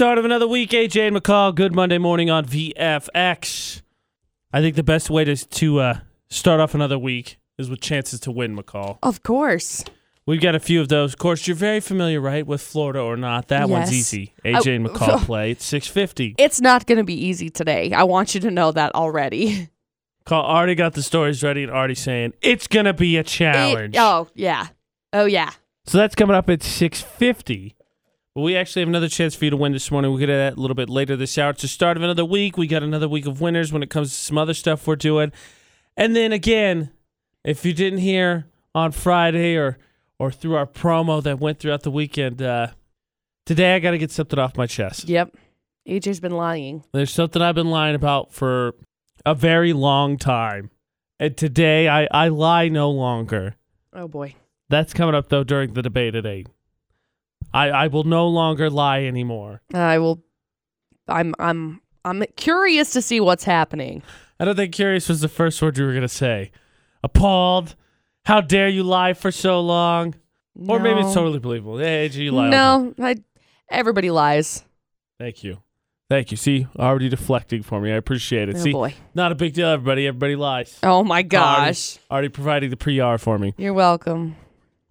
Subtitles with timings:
[0.00, 1.54] Start of another week, AJ and McCall.
[1.54, 3.82] Good Monday morning on VFX.
[4.50, 5.98] I think the best way to to uh,
[6.30, 8.96] start off another week is with chances to win, McCall.
[9.02, 9.84] Of course.
[10.24, 11.12] We've got a few of those.
[11.12, 13.48] Of course, you're very familiar, right, with Florida or not.
[13.48, 14.32] That one's easy.
[14.42, 15.50] AJ and Oh, McCall play.
[15.50, 16.36] It's 650.
[16.38, 17.92] It's not going to be easy today.
[17.92, 19.68] I want you to know that already.
[20.24, 23.96] Call already got the stories ready and already saying it's gonna be a challenge.
[23.96, 24.68] It- oh, yeah.
[25.12, 25.50] Oh, yeah.
[25.84, 27.76] So that's coming up at 650.
[28.34, 30.10] But we actually have another chance for you to win this morning.
[30.10, 31.50] We'll get to that a little bit later this hour.
[31.50, 32.56] It's the start of another week.
[32.56, 35.32] We got another week of winners when it comes to some other stuff we're doing.
[35.96, 36.90] And then again,
[37.44, 39.78] if you didn't hear on Friday or
[40.18, 42.68] or through our promo that went throughout the weekend, uh,
[43.46, 45.08] today I got to get something off my chest.
[45.08, 45.34] Yep.
[45.88, 46.84] AJ's been lying.
[46.92, 48.74] There's something I've been lying about for
[49.26, 50.70] a very long time.
[51.18, 53.56] And today I, I lie no longer.
[53.92, 54.36] Oh, boy.
[54.68, 56.48] That's coming up though during the debate at eight.
[57.52, 59.62] I I will no longer lie anymore.
[59.74, 60.22] I will.
[61.08, 64.02] I'm, I'm, I'm curious to see what's happening.
[64.38, 66.52] I don't think curious was the first word you were gonna say.
[67.02, 67.74] Appalled.
[68.24, 70.14] How dare you lie for so long?
[70.68, 71.78] Or maybe it's totally believable.
[71.78, 72.44] Hey, AJ, you lie.
[72.44, 72.94] all the time.
[72.98, 73.16] No, I,
[73.70, 74.64] everybody lies.
[75.18, 75.62] Thank you.
[76.10, 76.36] Thank you.
[76.36, 77.92] See, already deflecting for me.
[77.92, 78.56] I appreciate it.
[78.56, 78.94] Oh, See, boy.
[79.14, 80.08] not a big deal, everybody.
[80.08, 80.78] Everybody lies.
[80.82, 81.98] Oh, my gosh.
[82.10, 83.54] Already providing the pre-R for me.
[83.56, 84.34] You're welcome.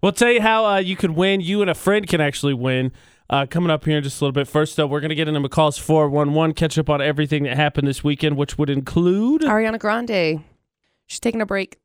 [0.02, 1.40] We'll tell you how uh, you could win.
[1.40, 2.92] You and a friend can actually win.
[3.28, 4.48] Uh, coming up here in just a little bit.
[4.48, 7.86] First, though, we're going to get into McCall's 411, catch up on everything that happened
[7.86, 9.42] this weekend, which would include.
[9.42, 10.42] Ariana Grande.
[11.06, 11.78] She's taking a break.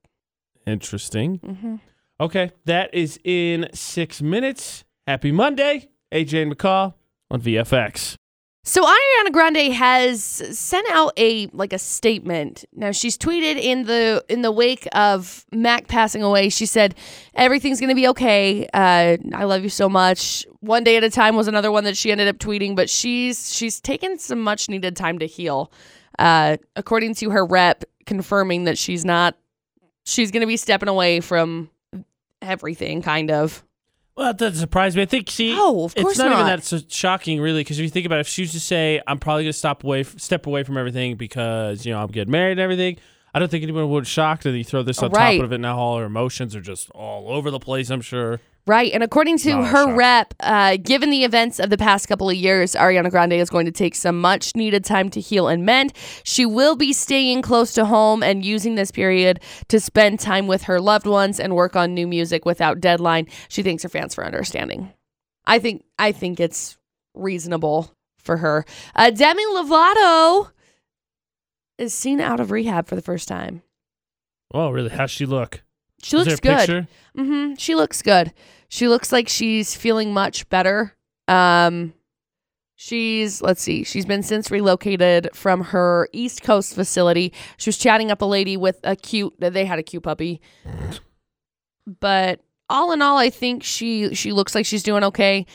[0.66, 1.38] Interesting.
[1.38, 1.75] hmm
[2.19, 4.86] Okay, that is in six minutes.
[5.05, 5.89] Happy Monday.
[6.13, 6.93] AJ and McCall
[7.30, 8.16] on VFX.
[8.67, 12.66] So Ariana Grande has sent out a like a statement.
[12.73, 16.49] Now she's tweeted in the in the wake of Mac passing away.
[16.49, 16.95] She said
[17.36, 18.66] everything's gonna be okay.
[18.73, 20.47] Uh, I love you so much.
[20.61, 23.53] One day at a time was another one that she ended up tweeting, but she's
[23.53, 25.71] she's taken some much needed time to heal.
[26.17, 29.38] Uh, according to her rep, confirming that she's not
[30.05, 31.70] she's gonna be stepping away from
[32.42, 33.64] everything, kind of.
[34.15, 35.02] Well, that doesn't surprise me.
[35.02, 37.83] I think, see, Oh, of course it's not, even that so shocking, really, because if
[37.83, 40.03] you think about it, if she was to say, I'm probably going to stop away,
[40.03, 42.98] step away from everything because, you know, I'm getting married and everything,
[43.33, 44.45] I don't think anyone would be shocked.
[44.45, 45.37] And you throw this on Right.
[45.37, 48.39] top of it, now all her emotions are just all over the place, I'm sure.
[48.67, 48.92] Right.
[48.93, 52.36] And according to Not her rep, uh, given the events of the past couple of
[52.36, 55.93] years, Ariana Grande is going to take some much needed time to heal and mend.
[56.23, 60.64] She will be staying close to home and using this period to spend time with
[60.64, 63.27] her loved ones and work on new music without deadline.
[63.49, 64.92] She thanks her fans for understanding.
[65.45, 66.75] I think I think it's
[67.14, 68.65] reasonable for her.
[68.95, 70.49] Uh, Demi Lovato
[71.77, 73.61] is seen out of rehab for the first time.
[74.52, 74.89] Oh, really?
[74.89, 75.64] How's she look?
[76.05, 76.58] She looks good.
[76.58, 76.88] picture?
[77.16, 78.32] hmm She looks good.
[78.70, 80.93] She looks like she's feeling much better.
[81.27, 81.93] Um,
[82.76, 83.83] she's let's see.
[83.83, 87.33] She's been since relocated from her East Coast facility.
[87.58, 89.33] She was chatting up a lady with a cute.
[89.39, 90.42] They had a cute puppy,
[91.99, 92.39] but
[92.70, 95.45] all in all, I think she she looks like she's doing okay.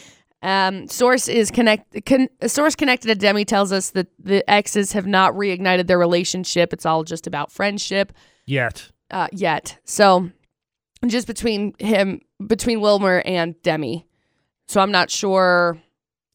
[0.43, 2.05] Um, source is connect.
[2.07, 6.73] Con, source connected to Demi tells us that the exes have not reignited their relationship.
[6.73, 8.13] It's all just about friendship
[8.47, 8.91] Yet.
[9.11, 9.79] uh, yet.
[9.85, 10.31] So
[11.09, 14.07] just between him, between Wilmer and Demi.
[14.69, 15.79] So I'm not sure.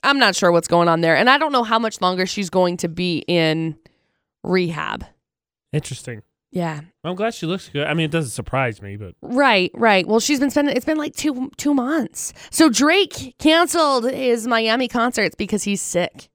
[0.04, 2.50] I'm not sure what's going on there, and I don't know how much longer she's
[2.50, 3.78] going to be in
[4.44, 5.06] rehab.
[5.74, 6.22] Interesting.
[6.52, 6.82] Yeah.
[7.04, 7.86] I'm glad she looks good.
[7.86, 10.08] I mean, it doesn't surprise me, but Right, right.
[10.08, 10.76] Well, she's been spending.
[10.76, 12.34] It's been like two two months.
[12.50, 16.30] So Drake canceled his Miami concerts because he's sick.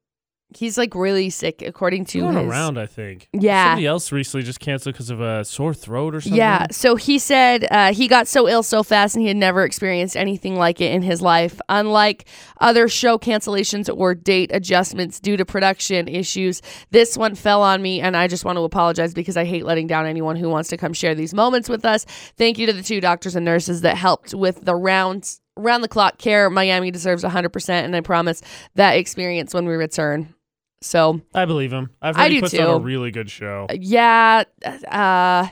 [0.57, 2.47] He's like really sick, according to going his.
[2.47, 3.29] around, I think.
[3.33, 3.71] Yeah.
[3.71, 6.37] Somebody else recently just canceled because of a sore throat or something.
[6.37, 6.67] Yeah.
[6.71, 10.17] So he said uh, he got so ill so fast and he had never experienced
[10.17, 11.61] anything like it in his life.
[11.69, 12.27] Unlike
[12.61, 18.01] other show cancellations or date adjustments due to production issues, this one fell on me.
[18.01, 20.77] And I just want to apologize because I hate letting down anyone who wants to
[20.77, 22.05] come share these moments with us.
[22.37, 25.41] Thank you to the two doctors and nurses that helped with the rounds.
[25.57, 28.41] Round the clock care, Miami deserves 100%, and I promise
[28.77, 30.35] that experience when we return.
[30.83, 31.91] So, I believe him.
[32.01, 32.85] I've I heard he do puts on a too.
[32.85, 33.67] really good show.
[33.75, 35.49] yeah, uh,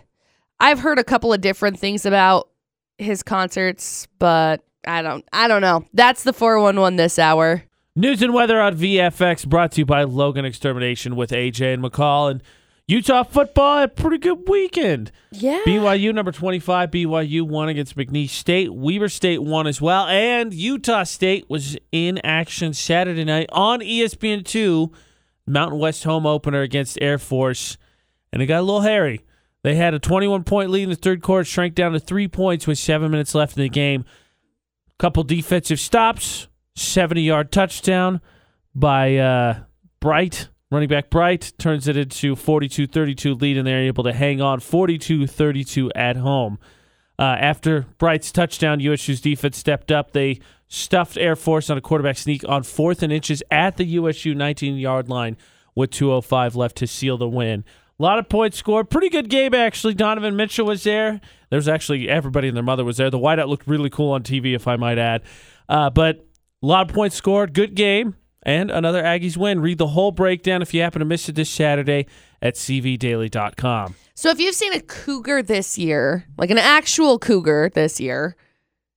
[0.60, 2.48] I've heard a couple of different things about
[2.96, 5.84] his concerts, but I don't, I don't know.
[5.92, 7.62] That's the 411 this hour.
[7.94, 12.30] News and weather on VFX brought to you by Logan Extermination with AJ and McCall.
[12.30, 12.42] And
[12.86, 15.10] Utah football had a pretty good weekend.
[15.32, 15.60] Yeah.
[15.66, 18.72] BYU number 25, BYU won against McNeese State.
[18.72, 20.06] Weber State won as well.
[20.06, 24.90] And Utah State was in action Saturday night on E ESPN2,
[25.48, 27.76] Mountain West home opener against Air Force.
[28.32, 29.24] And it got a little hairy.
[29.62, 32.66] They had a 21 point lead in the third quarter, shrank down to three points
[32.66, 34.04] with seven minutes left in the game.
[34.98, 38.20] Couple defensive stops, 70 yard touchdown.
[38.74, 39.60] by uh,
[40.00, 40.48] Bright.
[40.70, 45.90] Running back Bright turns it into 42-32 lead, and they're able to hang on 42-32
[45.96, 46.58] at home.
[47.18, 50.12] Uh, after Bright's touchdown, USU's defense stepped up.
[50.12, 54.34] They stuffed Air Force on a quarterback sneak on fourth and inches at the USU
[54.34, 55.36] 19-yard line
[55.74, 57.64] with 2:05 left to seal the win.
[57.98, 58.90] A lot of points scored.
[58.90, 59.94] Pretty good game actually.
[59.94, 61.20] Donovan Mitchell was there.
[61.50, 63.10] There was actually everybody and their mother was there.
[63.10, 65.22] The whiteout looked really cool on TV, if I might add.
[65.68, 66.24] Uh, but
[66.62, 67.54] a lot of points scored.
[67.54, 68.14] Good game.
[68.44, 69.60] And another Aggies win.
[69.60, 72.06] Read the whole breakdown if you happen to miss it this Saturday
[72.40, 73.94] at cvdaily.com.
[74.18, 78.34] So if you've seen a cougar this year, like an actual cougar this year,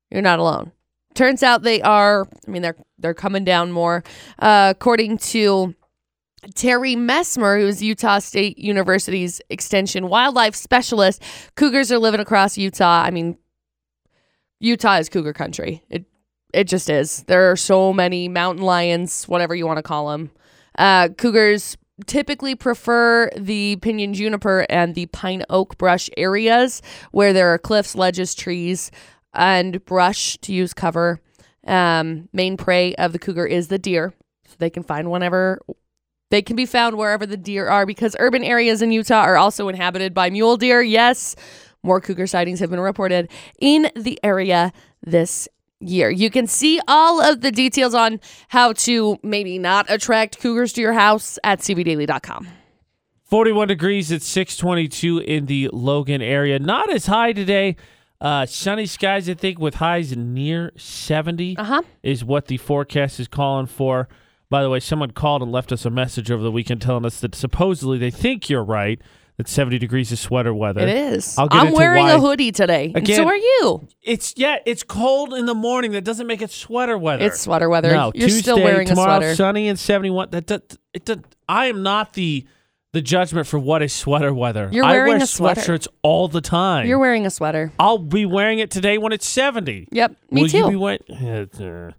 [0.09, 0.71] you're not alone.
[1.13, 2.25] Turns out they are.
[2.47, 4.03] I mean, they're they're coming down more,
[4.39, 5.75] uh, according to
[6.55, 11.21] Terry Messmer, who's Utah State University's extension wildlife specialist.
[11.55, 13.03] Cougars are living across Utah.
[13.03, 13.37] I mean,
[14.59, 15.83] Utah is cougar country.
[15.87, 16.05] It
[16.51, 17.25] it just is.
[17.25, 20.31] There are so many mountain lions, whatever you want to call them.
[20.79, 21.77] Uh, cougars
[22.07, 26.81] typically prefer the pinyon juniper and the pine oak brush areas
[27.11, 28.91] where there are cliffs, ledges, trees,
[29.33, 31.19] and brush to use cover.
[31.65, 34.13] Um, main prey of the cougar is the deer,
[34.47, 35.59] so they can find whenever
[36.31, 39.67] they can be found wherever the deer are because urban areas in Utah are also
[39.67, 40.81] inhabited by mule deer.
[40.81, 41.35] Yes,
[41.83, 44.71] more cougar sightings have been reported in the area
[45.03, 45.47] this
[45.81, 46.09] year.
[46.09, 48.19] You can see all of the details on
[48.49, 52.47] how to maybe not attract cougars to your house at cvdaily.com.
[53.23, 56.59] 41 degrees at 622 in the Logan area.
[56.59, 57.77] Not as high today.
[58.19, 61.81] Uh, sunny skies, I think, with highs near 70 Uh-huh.
[62.03, 64.07] is what the forecast is calling for.
[64.49, 67.19] By the way, someone called and left us a message over the weekend telling us
[67.21, 69.01] that supposedly they think you're right,
[69.41, 70.81] that 70 degrees is sweater weather.
[70.81, 71.37] It is.
[71.37, 72.91] I'll get I'm into wearing why- a hoodie today.
[72.93, 73.87] and so are you.
[74.03, 75.91] It's, yeah, it's cold in the morning.
[75.93, 77.25] That doesn't make it sweater weather.
[77.25, 77.89] It's sweater weather.
[77.91, 79.35] No, You're Tuesday, still wearing a tomorrow, sweater.
[79.35, 80.29] sunny and 71.
[80.31, 81.17] That, that it, does
[81.49, 82.45] I am not the
[82.93, 84.67] the judgment for what is sweater weather.
[84.71, 85.61] You're I wearing wear a sweater.
[85.61, 86.87] sweatshirts all the time.
[86.87, 87.71] You're wearing a sweater.
[87.79, 89.87] I'll be wearing it today when it's 70.
[89.91, 90.15] Yep.
[90.29, 90.57] Me Will too.
[90.57, 90.99] you be wearing?
[91.07, 91.91] It's, uh,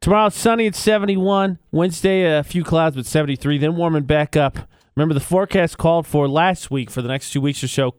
[0.00, 1.58] Tomorrow it's sunny at 71.
[1.72, 3.56] Wednesday a few clouds but 73.
[3.58, 4.58] Then warming back up.
[4.98, 7.94] Remember the forecast called for last week for the next two weeks or so.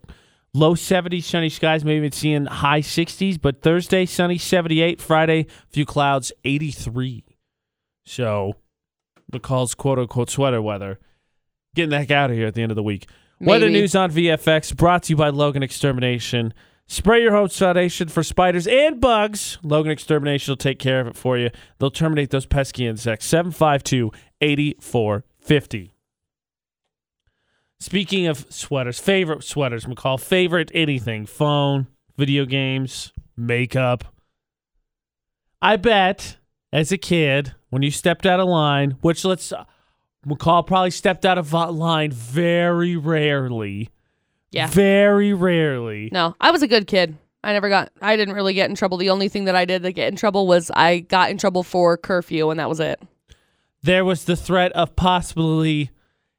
[0.53, 3.39] Low 70s, sunny skies, maybe even seeing high 60s.
[3.41, 4.99] But Thursday sunny 78.
[4.99, 7.23] Friday few clouds 83.
[8.05, 8.57] So
[9.29, 10.99] the McCall's quote unquote sweater weather.
[11.73, 13.07] Getting the heck out of here at the end of the week.
[13.39, 16.53] Weather news on VFX brought to you by Logan Extermination.
[16.85, 19.57] Spray your home's foundation for spiders and bugs.
[19.63, 21.49] Logan Extermination will take care of it for you.
[21.77, 23.25] They'll terminate those pesky insects.
[23.27, 24.11] 752
[24.41, 25.93] 8450.
[27.79, 31.87] Speaking of sweaters, favorite sweaters, McCall, favorite anything phone,
[32.17, 34.03] video games, makeup.
[35.61, 36.37] I bet
[36.73, 39.63] as a kid, when you stepped out of line, which let's, uh,
[40.27, 43.89] McCall probably stepped out of line very rarely.
[44.51, 44.67] Yeah.
[44.67, 46.09] Very rarely.
[46.11, 47.17] No, I was a good kid.
[47.43, 47.91] I never got.
[48.01, 48.97] I didn't really get in trouble.
[48.97, 51.63] The only thing that I did to get in trouble was I got in trouble
[51.63, 53.01] for curfew, and that was it.
[53.81, 55.91] There was the threat of possibly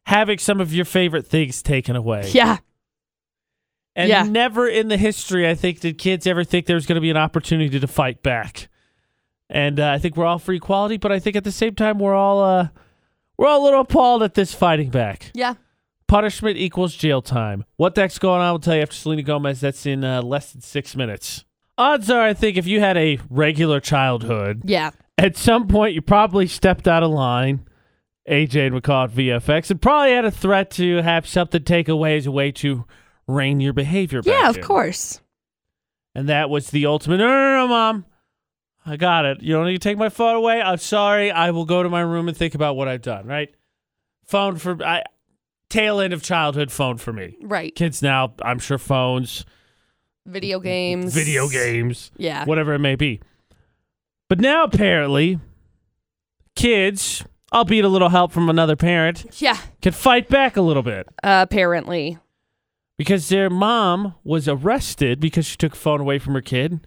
[0.07, 2.31] having some of your favorite things taken away.
[2.33, 2.59] Yeah.
[3.97, 4.23] And Yeah.
[4.23, 7.11] never in the history, I think, did kids ever think there was going to be
[7.11, 8.69] an opportunity to fight back.
[9.49, 11.99] And uh, I think we're all for equality, but I think at the same time
[11.99, 12.69] we're all uh,
[13.37, 15.31] we're all a little appalled at this fighting back.
[15.35, 15.55] Yeah.
[16.07, 17.65] Punishment equals jail time.
[17.77, 18.47] What the heck's going on?
[18.47, 19.61] I'll tell you after Selena Gomez.
[19.61, 21.45] That's in uh, less than six minutes.
[21.79, 24.91] Odds are, I think, if you had a regular childhood, Yeah.
[25.19, 27.65] at some point you probably stepped out of line.
[28.31, 32.17] AJ and McCall at VFX and probably had a threat to have something take away
[32.17, 32.85] as a way to
[33.27, 34.33] rein your behavior back.
[34.33, 34.63] Yeah, of in.
[34.63, 35.21] course.
[36.15, 37.19] And that was the ultimate.
[37.19, 38.05] No, no, no, mom.
[38.87, 39.43] I got it.
[39.43, 40.63] You don't need to take my phone away.
[40.63, 41.31] I'm sorry.
[41.31, 43.27] I will go to my room and think about what I've done.
[43.27, 43.55] Right?
[44.25, 45.03] Phone for I.
[45.69, 47.37] Tail end of childhood phone for me.
[47.43, 47.73] Right.
[47.75, 49.45] Kids now, I'm sure phones,
[50.27, 51.15] Video games.
[51.15, 52.45] video games, Yeah.
[52.45, 53.21] whatever it may be.
[54.29, 55.39] But now apparently,
[56.57, 59.59] kids, albeit a little help from another parent, Yeah.
[59.83, 62.19] can fight back a little bit apparently.
[62.99, 66.81] because their mom was arrested because she took a phone away from her kid.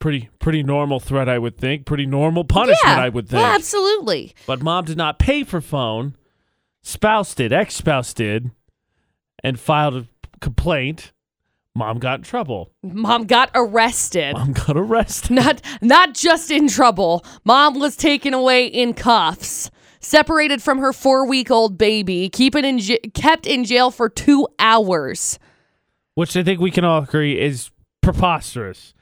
[0.00, 1.84] Pretty, pretty normal threat, I would think.
[1.84, 3.02] Pretty normal punishment, yeah.
[3.02, 3.42] I would think.
[3.42, 4.32] Well, absolutely.
[4.46, 6.14] but mom did not pay for phone.
[6.82, 8.52] Spouse did, ex-spouse did,
[9.42, 10.06] and filed a
[10.40, 11.12] complaint.
[11.78, 12.72] Mom got in trouble.
[12.82, 14.32] Mom got arrested.
[14.34, 15.30] Mom got arrested.
[15.30, 17.24] Not not just in trouble.
[17.44, 19.70] Mom was taken away in cuffs,
[20.00, 25.38] separated from her four-week-old baby, keep in j- kept in jail for two hours.
[26.14, 27.70] which I think we can all agree is
[28.00, 28.92] preposterous.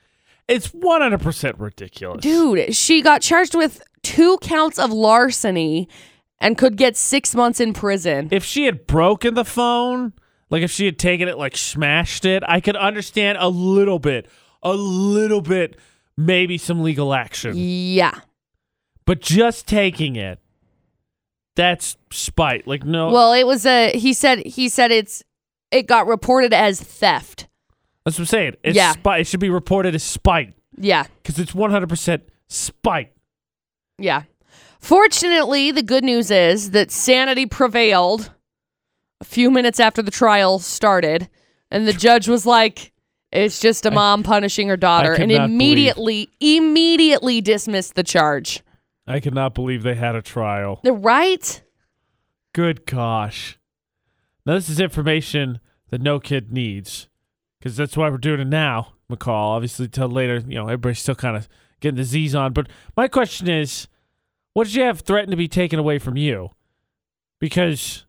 [0.48, 2.20] It's 100% ridiculous.
[2.22, 5.88] Dude, she got charged with two counts of larceny
[6.38, 8.28] and could get six months in prison.
[8.30, 10.12] If she had broken the phone,
[10.50, 14.28] like if she had taken it, like smashed it, I could understand a little bit,
[14.62, 15.76] a little bit,
[16.16, 17.54] maybe some legal action.
[17.56, 18.12] Yeah.
[19.04, 20.38] But just taking it,
[21.54, 22.66] that's spite.
[22.66, 23.92] Like no, Well, it was a.
[23.96, 24.44] He said.
[24.46, 25.22] He said it's.
[25.70, 27.48] It got reported as theft.
[28.04, 28.56] that's what I'm saying.
[28.62, 28.92] It's Yeah.
[28.92, 29.20] spite.
[29.22, 31.04] It should be reported as spite Yeah.
[31.22, 33.12] because it's 100% spite.
[33.98, 34.22] Yeah.
[34.78, 38.30] Fortunately, the good news is that sanity prevailed
[39.20, 41.28] a few minutes after the trial started,
[41.70, 42.92] and the judge was like,
[43.32, 48.62] "It's just a mom punishing her daughter," and cannot believe- immediately, immediately dismissed the charge.
[49.06, 50.80] I cannot believe they had a trial.
[50.82, 51.62] The right?
[52.52, 53.58] Good gosh.
[54.44, 57.08] Now, this is information that no kid needs
[57.58, 59.54] because that's why we're doing it now, McCall.
[59.56, 61.48] Obviously, till later, you know, everybody's still kind of
[61.80, 62.52] getting the Z's on.
[62.52, 63.88] But my question is
[64.54, 66.50] what did you have threatened to be taken away from you?
[67.38, 68.05] Because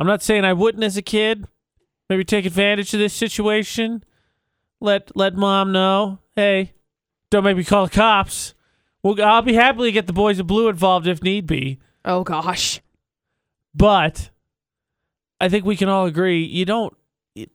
[0.00, 1.46] I'm not saying I wouldn't as a kid.
[2.08, 4.02] Maybe take advantage of this situation.
[4.80, 6.72] Let let mom know, hey,
[7.30, 8.54] don't make me call the cops.
[9.02, 11.80] Well, I'll be happy to get the boys of blue involved if need be.
[12.02, 12.80] Oh gosh.
[13.74, 14.30] But
[15.38, 16.96] I think we can all agree you don't.
[17.34, 17.50] It,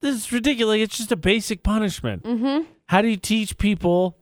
[0.00, 0.80] this is ridiculous.
[0.80, 2.22] It's just a basic punishment.
[2.22, 2.62] Mm-hmm.
[2.86, 4.16] How do you teach people,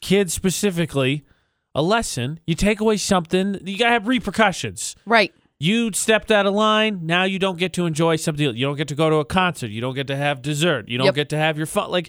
[0.00, 1.24] kids specifically,
[1.74, 2.38] a lesson?
[2.46, 4.94] You take away something, you gotta have repercussions.
[5.04, 5.34] Right.
[5.58, 7.00] You stepped out of line.
[7.06, 8.54] Now you don't get to enjoy something.
[8.56, 9.68] You don't get to go to a concert.
[9.70, 10.88] You don't get to have dessert.
[10.88, 11.14] You don't Yep.
[11.14, 11.90] get to have your fun.
[11.90, 12.08] Like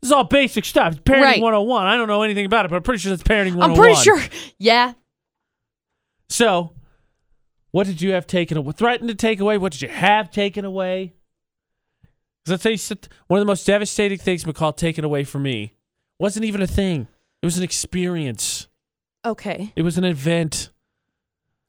[0.00, 0.92] this is all basic stuff.
[0.94, 1.40] It's parenting Right.
[1.42, 1.86] 101.
[1.86, 3.70] I don't know anything about it, but I'm pretty sure that's parenting 101.
[3.70, 4.20] I'm pretty oh sure.
[4.58, 4.92] Yeah.
[6.28, 6.74] So,
[7.70, 8.72] what did you have taken away?
[8.72, 9.58] Threatened to take away?
[9.58, 11.14] What did you have taken away?
[12.44, 15.74] Because I'll tell you, one of the most devastating things McCall taken away from me
[16.18, 17.06] wasn't even a thing.
[17.40, 18.66] It was an experience.
[19.24, 19.72] Okay.
[19.76, 20.71] It was an event.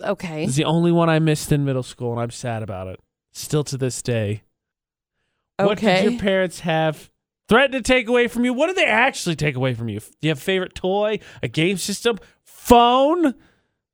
[0.03, 0.43] Okay.
[0.43, 2.99] It's the only one I missed in middle school, and I'm sad about it.
[3.31, 4.43] Still to this day.
[5.59, 5.67] Okay.
[5.67, 7.09] What did your parents have
[7.47, 8.53] threatened to take away from you?
[8.53, 9.99] What did they actually take away from you?
[9.99, 13.33] Do you have a favorite toy, a game system, phone?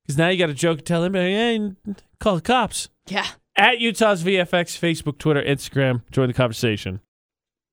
[0.03, 1.73] Because now you got a joke to tell him, hey,
[2.19, 2.89] call the cops.
[3.07, 3.27] Yeah.
[3.55, 6.01] At Utah's VFX, Facebook, Twitter, Instagram.
[6.11, 7.01] Join the conversation.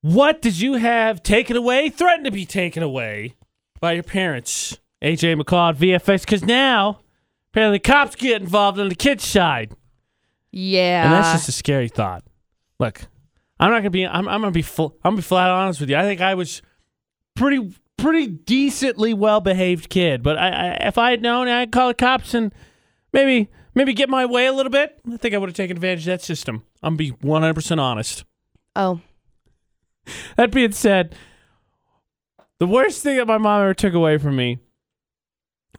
[0.02, 3.34] What did you have taken away, threatened to be taken away
[3.80, 4.78] by your parents?
[5.02, 7.00] AJ McCall at VFX, because now
[7.56, 9.72] apparently cops get involved on the kids' side.
[10.52, 11.04] Yeah.
[11.04, 12.22] And that's just a scary thought.
[12.78, 13.00] Look,
[13.58, 14.06] I'm not gonna be.
[14.06, 14.60] I'm, I'm gonna be.
[14.60, 15.96] Full, I'm gonna be flat honest with you.
[15.96, 16.60] I think I was
[17.34, 20.22] pretty, pretty decently well behaved kid.
[20.22, 22.52] But I, I, if I had known, I'd call the cops and
[23.14, 25.00] maybe, maybe get my way a little bit.
[25.10, 26.62] I think I would have taken advantage of that system.
[26.82, 28.24] I'm gonna be 100 percent honest.
[28.76, 29.00] oh.
[30.36, 31.16] That being said,
[32.60, 34.58] the worst thing that my mom ever took away from me,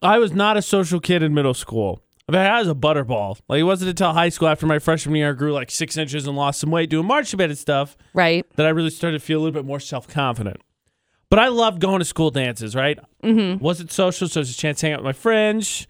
[0.01, 2.01] I was not a social kid in middle school.
[2.29, 3.39] I mean, I was a butterball.
[3.47, 6.27] Like it wasn't until high school after my freshman year, I grew like six inches
[6.27, 8.45] and lost some weight doing marching band and stuff Right.
[8.57, 10.57] that I really started to feel a little bit more self confident.
[11.29, 12.99] But I loved going to school dances, right?
[13.23, 13.63] Mm-hmm.
[13.63, 15.87] Wasn't social, so it was a chance to hang out with my friends.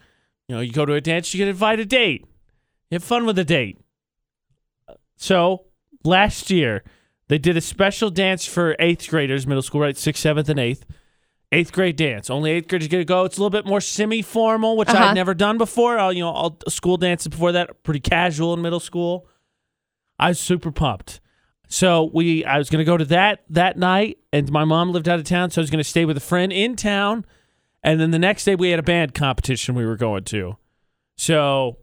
[0.48, 2.22] You know, you go to a dance, you get invited a date.
[2.90, 3.80] You have fun with a date.
[5.16, 5.66] So
[6.04, 6.84] last year,
[7.28, 9.98] they did a special dance for eighth graders, middle school, right?
[9.98, 10.86] Sixth, seventh, and eighth.
[11.52, 12.30] Eighth grade dance.
[12.30, 13.24] Only eighth graders get to go.
[13.24, 15.06] It's a little bit more semi-formal, which Uh-huh.
[15.06, 15.98] I'd never done before.
[15.98, 19.28] I'll, you know, all school dances before that, pretty casual in middle school.
[20.20, 21.22] I was super pumped.
[21.70, 25.20] So we, I was gonna go to that that night, and my mom lived out
[25.20, 27.26] of town, so I was gonna stay with a friend in town,
[27.84, 30.58] and then the next day we had a band competition we were going to.
[31.18, 31.78] So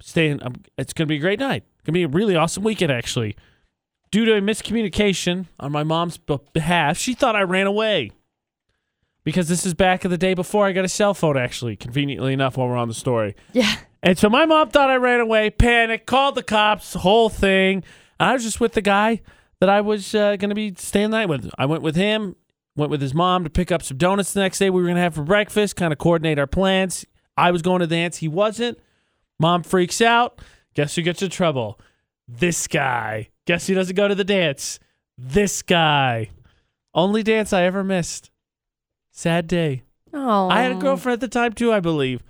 [0.00, 1.64] staying, um, it's gonna be a great night.
[1.76, 3.36] It's Gonna be a really awesome weekend actually.
[4.12, 8.12] Due to a miscommunication on my mom's behalf, she thought I ran away.
[9.26, 12.32] Because this is back in the day before I got a cell phone, actually, conveniently
[12.32, 13.34] enough, while we're on the story.
[13.52, 13.74] Yeah.
[14.00, 17.82] And so my mom thought I ran away, panicked, called the cops, whole thing.
[18.20, 19.22] And I was just with the guy
[19.58, 21.50] that I was uh, going to be staying the night with.
[21.58, 22.36] I went with him,
[22.76, 24.94] went with his mom to pick up some donuts the next day we were going
[24.94, 27.04] to have for breakfast, kind of coordinate our plans.
[27.36, 28.78] I was going to dance, he wasn't.
[29.40, 30.40] Mom freaks out.
[30.74, 31.80] Guess who gets in trouble?
[32.28, 33.30] This guy.
[33.44, 34.78] Guess who doesn't go to the dance?
[35.18, 36.30] This guy.
[36.94, 38.30] Only dance I ever missed.
[39.16, 39.82] Sad day.
[40.12, 40.50] Oh.
[40.50, 42.22] I had a girlfriend at the time too, I believe.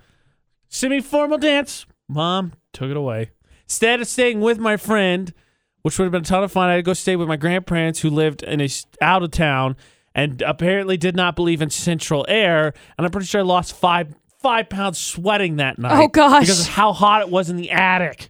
[0.69, 1.85] Semi formal dance.
[2.07, 3.31] Mom took it away.
[3.63, 5.33] Instead of staying with my friend,
[5.81, 7.35] which would have been a ton of fun, I had to go stay with my
[7.35, 8.69] grandparents who lived in a
[9.01, 9.75] out of town
[10.15, 12.73] and apparently did not believe in central air.
[12.97, 16.03] And I'm pretty sure I lost five five pounds sweating that oh, night.
[16.03, 16.43] Oh, gosh.
[16.43, 18.29] Because of how hot it was in the attic.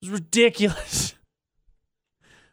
[0.00, 1.14] It was ridiculous.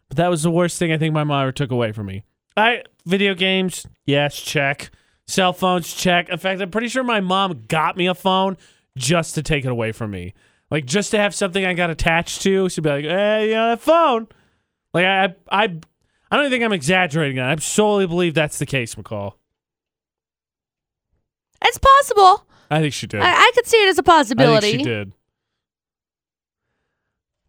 [0.10, 2.24] But that was the worst thing I think my mom ever took away from me.
[2.58, 4.90] I video games, yes, check.
[5.28, 6.30] Cell phones, check.
[6.30, 8.58] In fact, I'm pretty sure my mom got me a phone
[8.98, 10.34] just to take it away from me.
[10.72, 12.68] Like just to have something I got attached to.
[12.70, 14.28] She'd be like, "Hey, you know that phone?"
[14.94, 15.64] Like I, I, I,
[16.32, 17.38] I don't even think I'm exaggerating.
[17.38, 19.34] That I solely believe that's the case, McCall.
[21.62, 22.46] It's possible.
[22.70, 23.22] I think she did.
[23.22, 24.72] I, I could see it as a possibility.
[24.72, 25.14] think she did.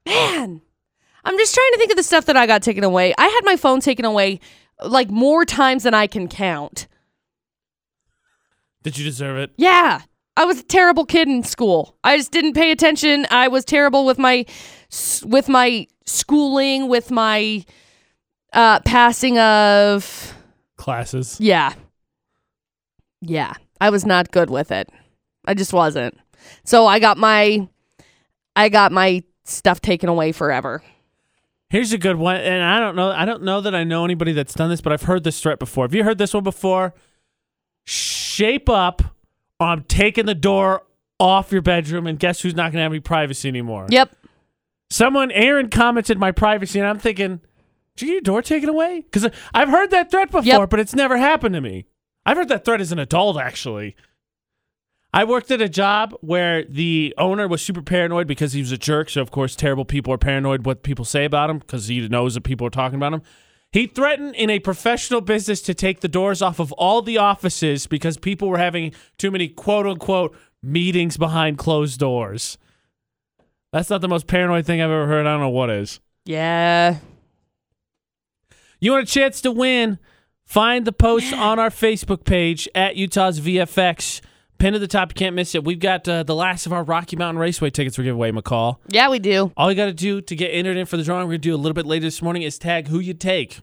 [0.06, 0.60] Man,
[1.24, 3.14] I'm just trying to think of the stuff that I got taken away.
[3.18, 4.40] I had my phone taken away
[4.84, 6.86] like more times than I can count.
[8.82, 9.50] Did you deserve it?
[9.56, 10.02] Yeah.
[10.36, 11.96] I was a terrible kid in school.
[12.04, 13.26] I just didn't pay attention.
[13.30, 14.46] I was terrible with my
[15.24, 17.64] with my schooling, with my
[18.52, 20.34] uh passing of
[20.76, 21.38] Classes.
[21.40, 21.74] yeah.
[23.20, 23.54] Yeah.
[23.80, 24.88] I was not good with it.
[25.44, 26.16] I just wasn't.
[26.64, 27.68] So I got my
[28.54, 30.82] I got my stuff taken away forever.
[31.70, 33.10] Here's a good one, and I don't know.
[33.10, 35.58] I don't know that I know anybody that's done this, but I've heard this threat
[35.58, 35.84] before.
[35.84, 36.94] Have you heard this one before?
[37.84, 39.02] Shape up,
[39.60, 40.84] or I'm taking the door
[41.20, 43.86] off your bedroom, and guess who's not going to have any privacy anymore?
[43.90, 44.14] Yep.
[44.90, 47.40] Someone, Aaron, commented my privacy, and I'm thinking,
[47.96, 49.02] did you get your door taken away?
[49.02, 50.70] Because I've heard that threat before, Yep.
[50.70, 51.84] but it's never happened to me.
[52.24, 53.94] I've heard that threat as an adult, actually.
[55.12, 58.78] I worked at a job where the owner was super paranoid because he was a
[58.78, 59.08] jerk.
[59.08, 62.34] So, of course, terrible people are paranoid what people say about him because he knows
[62.34, 63.22] that people are talking about him.
[63.72, 67.86] He threatened in a professional business to take the doors off of all the offices
[67.86, 72.58] because people were having too many quote unquote meetings behind closed doors.
[73.72, 75.26] That's not the most paranoid thing I've ever heard.
[75.26, 76.00] I don't know what is.
[76.24, 76.98] Yeah.
[78.80, 79.98] You want a chance to win?
[80.46, 84.22] Find the post on our Facebook page at Utah's VFX.
[84.58, 85.12] Pin at the top.
[85.12, 85.62] You can't miss it.
[85.64, 88.78] We've got uh, the last of our Rocky Mountain Raceway tickets for giveaway, McCall.
[88.88, 89.52] Yeah, we do.
[89.56, 91.48] All you got to do to get entered in for the drawing, we're going to
[91.48, 93.60] do a little bit later this morning, is tag who you take.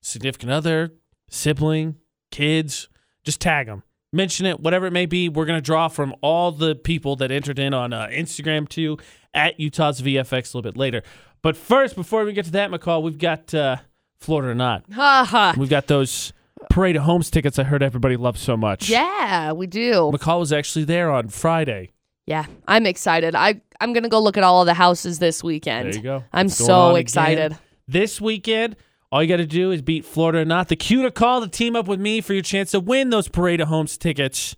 [0.00, 0.94] Significant other,
[1.28, 1.96] sibling,
[2.30, 2.88] kids.
[3.22, 3.82] Just tag them.
[4.12, 5.28] Mention it, whatever it may be.
[5.28, 8.98] We're going to draw from all the people that entered in on uh, Instagram too,
[9.34, 11.02] at Utah's VFX a little bit later.
[11.42, 13.76] But first, before we get to that, McCall, we've got uh,
[14.18, 14.84] Florida or not.
[14.94, 15.54] Ha ha.
[15.56, 16.32] We've got those
[16.70, 18.88] Parade of Homes tickets I heard everybody loves so much.
[18.88, 20.10] Yeah, we do.
[20.14, 21.92] McCall was actually there on Friday.
[22.26, 23.34] Yeah, I'm excited.
[23.34, 25.88] I I'm gonna go look at all of the houses this weekend.
[25.88, 26.24] There you go.
[26.32, 27.00] I'm so on again.
[27.00, 27.58] excited.
[27.88, 28.76] This weekend,
[29.10, 30.68] all you got to do is beat Florida or not.
[30.68, 33.26] The cue to call to team up with me for your chance to win those
[33.26, 34.54] Parade of Homes tickets.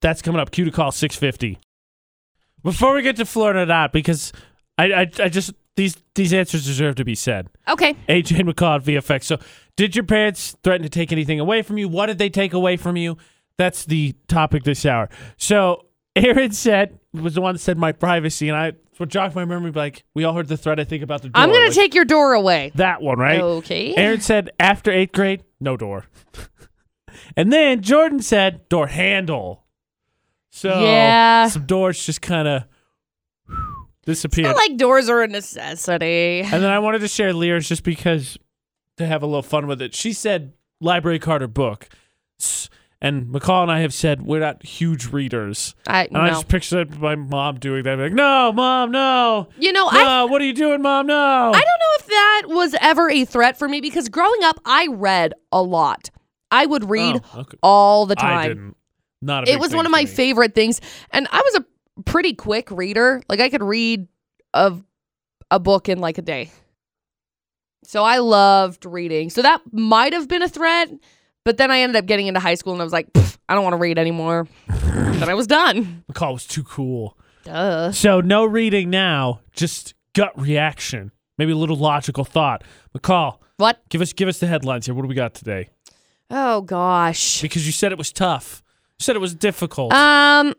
[0.00, 0.50] That's coming up.
[0.50, 1.58] Cue to call 650.
[2.62, 4.32] Before we get to Florida or not, because
[4.78, 7.48] I, I, I just these these answers deserve to be said.
[7.68, 7.94] Okay.
[8.08, 9.24] AJ McCall VFX.
[9.24, 9.38] So,
[9.76, 11.88] did your parents threaten to take anything away from you?
[11.88, 13.16] What did they take away from you?
[13.58, 15.08] That's the topic this hour.
[15.36, 15.86] So,
[16.16, 19.70] Aaron said was the one that said my privacy, and I what jogged my memory.
[19.70, 20.80] Like we all heard the threat.
[20.80, 21.42] I think about the door.
[21.42, 22.72] I'm gonna like, take your door away.
[22.76, 23.40] that one, right?
[23.40, 23.94] Okay.
[23.94, 26.06] Aaron said after eighth grade, no door.
[27.36, 29.64] and then Jordan said door handle.
[30.50, 31.48] So Yeah.
[31.48, 32.64] some doors just kind of
[34.06, 34.46] disappeared.
[34.46, 36.40] Not like doors are a necessity.
[36.40, 38.38] and then I wanted to share Lear's just because
[38.96, 39.94] to have a little fun with it.
[39.94, 41.88] She said library card or book.
[43.02, 45.74] And McCall and I have said we're not huge readers.
[45.86, 47.98] I And I just pictured my mom doing that.
[47.98, 49.48] Like, no, mom, no.
[49.58, 51.06] You know, No, I what are you doing, mom?
[51.06, 51.14] No.
[51.14, 54.86] I don't know if that was ever a threat for me because growing up, I
[54.90, 56.08] read a lot.
[56.50, 57.58] I would read Oh, okay.
[57.62, 58.48] all the I time.
[58.48, 58.76] didn't.
[59.20, 61.64] Not a It was one of my favorite things, and I was a
[62.04, 63.22] pretty quick reader.
[63.28, 64.06] Like I could read
[64.54, 64.76] a
[65.50, 66.50] a book in like a day.
[67.84, 69.30] So I loved reading.
[69.30, 70.90] So that might have been a threat,
[71.44, 73.08] but then I ended up getting into high school and I was like,
[73.48, 74.48] I don't want to read anymore.
[74.68, 76.02] then I was done.
[76.12, 77.16] McCall was too cool.
[77.44, 77.92] Duh.
[77.92, 82.64] So no reading now, just gut reaction, maybe a little logical thought.
[82.96, 83.80] McCall, What?
[83.88, 84.94] give us give us the headlines here.
[84.94, 85.68] What do we got today?
[86.28, 87.40] Oh gosh.
[87.40, 88.64] Because you said it was tough.
[88.98, 89.92] You said it was difficult.
[89.92, 90.54] Um,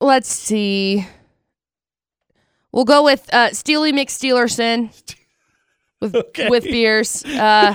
[0.00, 1.06] let's see.
[2.72, 4.90] We'll go with uh, Steely McSteelerson
[6.00, 6.48] with Okay.
[6.50, 7.24] with beers.
[7.24, 7.74] Uh,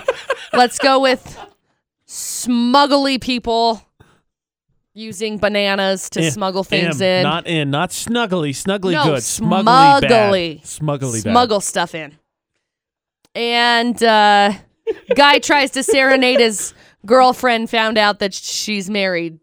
[0.53, 1.37] let's go with
[2.07, 3.81] smuggly people
[4.93, 8.49] using bananas to Eh, smuggle things M, in, Not in, not snuggly.
[8.51, 9.21] Snuggly No, good.
[9.23, 9.63] Smuggly,
[10.01, 10.57] smuggly.
[10.59, 10.63] bad.
[10.65, 11.31] Smuggly bad.
[11.31, 12.17] smuggle stuff in.
[13.33, 14.53] And uh,
[15.15, 16.73] guy tries to serenade his
[17.05, 17.69] girlfriend.
[17.69, 19.39] Found out that she's married.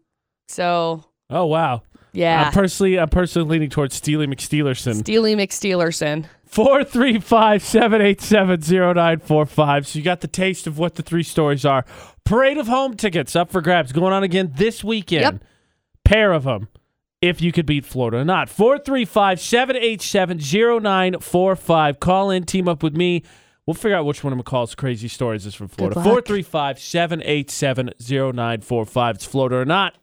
[0.47, 1.81] So Oh wow.
[2.11, 4.95] Yeah, I'm personally I'm personally leaning towards Steely McSteelerson.
[4.95, 6.25] Steely McSteelerson.
[6.45, 9.85] Four three five seven eight seven zero nine four five.
[9.87, 11.85] So you got the taste of what the three stories are.
[12.23, 15.21] Parade of home tickets up for grabs going on again this weekend.
[15.21, 15.43] Yep.
[16.05, 16.67] Pair of them.
[17.21, 18.49] If you could beat Florida or not.
[18.49, 21.99] 435 787 0945.
[21.99, 23.23] Call in, team up with me.
[23.65, 25.97] We'll figure out which one of McCall's crazy stories is from Florida.
[25.99, 26.05] luck.
[26.05, 29.15] 435 787 0945.
[29.15, 29.95] It's Florida or not.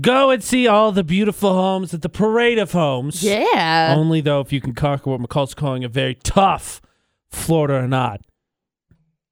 [0.00, 3.22] Go and see all the beautiful homes at the Parade of Homes.
[3.22, 3.94] Yeah.
[3.96, 6.80] Only though if you can conquer what McCall's calling a very tough
[7.30, 8.20] Florida or not.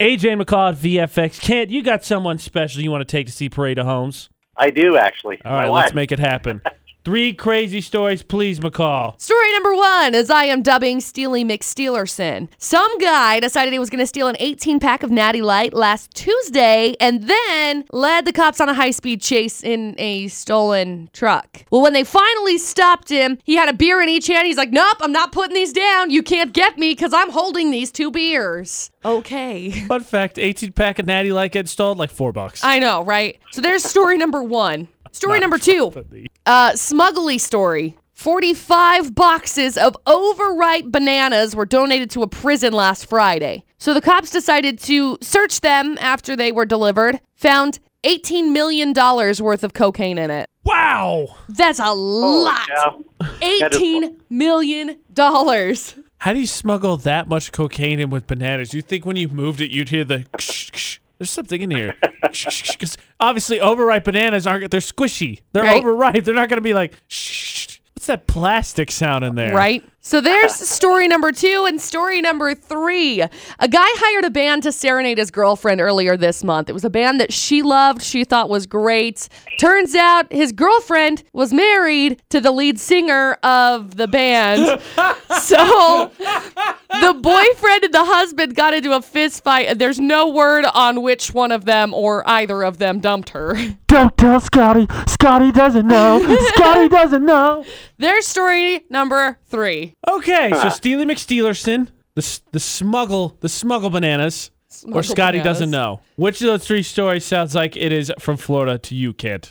[0.01, 1.41] AJ McCall at VFX.
[1.41, 4.29] Kent, you got someone special you want to take to see Parade of Homes?
[4.57, 5.41] I do actually.
[5.45, 5.95] All right, My let's wife.
[5.95, 6.61] make it happen.
[7.05, 9.21] Three crazy stories, please, McCall.
[9.21, 12.49] Story number one, as I am dubbing Steely McSteelerson.
[12.59, 16.13] Some guy decided he was going to steal an 18 pack of Natty Light last
[16.15, 21.65] Tuesday and then led the cops on a high speed chase in a stolen truck.
[21.73, 24.47] Well, when they finally stopped him, he had a beer in each hand.
[24.47, 26.11] He's like, Nope, I'm not putting these down.
[26.11, 28.93] You can't get me because I'm holding these two beers.
[29.05, 29.71] Okay.
[29.89, 32.63] Fun fact 18 pack of Natty Light get installed like four bucks.
[32.63, 33.41] I know, right?
[33.51, 34.87] So there's story number one.
[35.13, 35.91] Story number two.
[35.91, 36.27] funny.
[36.47, 37.97] Uh, smuggly story.
[38.15, 43.65] 45 boxes of overripe bananas were donated to a prison last Friday.
[43.79, 49.65] So the cops decided to search them after they were delivered, found $18 million worth
[49.65, 50.49] of cocaine in it.
[50.65, 51.35] Wow.
[51.49, 52.69] That's a lot.
[52.69, 53.03] cow.
[53.21, 54.99] That is- $18 million.
[55.13, 55.95] dollars.
[56.19, 58.73] How do you smuggle that much cocaine in with bananas?
[58.73, 60.25] You think when you moved it, you'd hear the.
[60.39, 61.95] ksh, ksh, There's something in here.
[62.21, 64.69] Because obviously, overripe bananas aren't.
[64.73, 65.39] They're squishy.
[65.53, 65.77] They're Right.
[65.77, 66.25] overripe.
[66.25, 66.95] They're not going to be like.
[67.07, 67.79] Shh.
[67.95, 69.55] What's that plastic sound in there?
[69.55, 69.85] Right?
[70.05, 73.23] So there's story number two and story number three.
[73.23, 76.69] A guy hired a band to serenade his girlfriend earlier this month.
[76.69, 79.29] It was a band that she loved, she thought was great.
[79.59, 84.81] Turns out his girlfriend was married to the lead singer of the band.
[85.41, 90.65] so the boyfriend and the husband got into a fist fight, and there's no word
[90.75, 93.55] on which one of them or either of them dumped her.
[93.87, 94.89] Don't tell Scotty.
[95.07, 96.19] Scotty doesn't know.
[96.55, 97.65] Scotty doesn't know.
[97.99, 99.92] There's story number three.
[100.09, 100.69] Okay, so ah.
[100.69, 104.51] Steely McSteelerson, the the smuggle, the smuggle bananas,
[104.93, 105.45] or Scotty bananas.
[105.59, 106.01] doesn't know.
[106.17, 109.51] Which of those three stories sounds like it is from Florida to you, kid?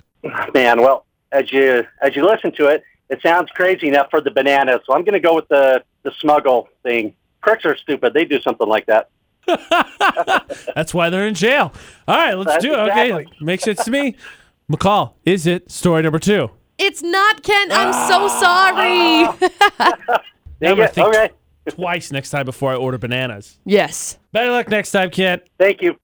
[0.54, 4.32] Man, well, as you as you listen to it, it sounds crazy enough for the
[4.32, 4.82] bananas.
[4.86, 7.14] So I'm going to go with the the smuggle thing.
[7.42, 8.14] Crooks are stupid.
[8.14, 9.10] They do something like that.
[10.76, 11.74] That's why they're in jail.
[12.08, 12.80] All right, let's That's do it.
[12.88, 13.26] exactly.
[13.26, 14.16] Okay, makes sense to me.
[14.72, 16.50] McCall, is it story number two?
[16.84, 17.72] It's not Ken.
[17.72, 19.36] I'm so ah.
[19.38, 19.50] sorry.
[20.68, 21.30] I'm gonna think okay.
[21.70, 23.60] twice next time before I order bananas.
[23.66, 24.18] yes.
[24.32, 25.44] Better luck next time, Kent.
[25.60, 26.00] Thank you.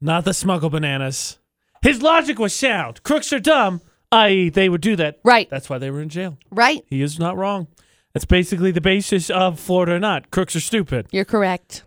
[0.00, 1.38] Not the smuggle bananas.
[1.82, 3.02] His logic was sound.
[3.02, 3.80] Crooks are dumb,
[4.12, 5.18] i.e., they would do that.
[5.24, 5.50] Right.
[5.50, 6.38] That's why they were in jail.
[6.50, 6.84] Right.
[6.86, 7.66] He is not wrong.
[8.12, 10.30] That's basically the basis of Florida or not.
[10.30, 11.08] Crooks are stupid.
[11.10, 11.82] You're correct.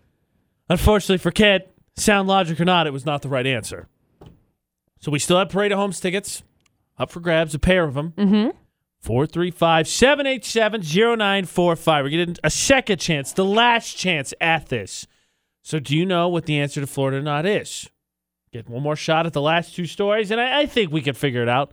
[0.70, 1.64] Unfortunately for Kent,
[1.96, 3.88] sound logic or not, it was not the right answer.
[5.00, 6.44] So we still have Parade of Homes tickets
[6.98, 8.14] up for grabs, a pair of them.
[8.18, 8.50] Mm-hmm.
[9.02, 12.04] 435 787 0945.
[12.04, 15.06] We're getting a second chance, the last chance at this.
[15.62, 17.90] So, do you know what the answer to Florida or not is?
[18.52, 21.14] Get one more shot at the last two stories, and I, I think we can
[21.14, 21.72] figure it out.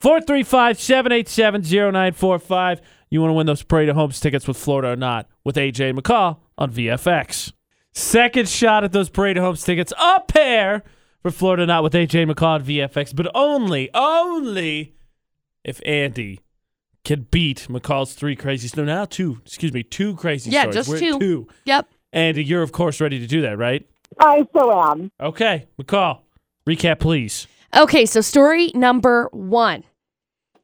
[0.00, 2.80] 435 787 0945.
[3.10, 5.98] You want to win those Parade of Homes tickets with Florida or not with AJ
[5.98, 7.52] McCall on VFX.
[7.92, 10.84] Second shot at those Parade of Homes tickets, a pair
[11.22, 14.94] for Florida not with AJ and McCall VFX, but only, only
[15.64, 16.40] if Andy
[17.04, 20.54] can beat McCall's three crazy no now two excuse me two crazy stories.
[20.54, 20.74] Yeah, stories.
[20.74, 21.18] just We're two.
[21.18, 21.88] two Yep.
[22.12, 25.10] Andy you're of course ready to do that right I so am.
[25.18, 26.20] okay McCall
[26.68, 29.84] recap please Okay, so story number one.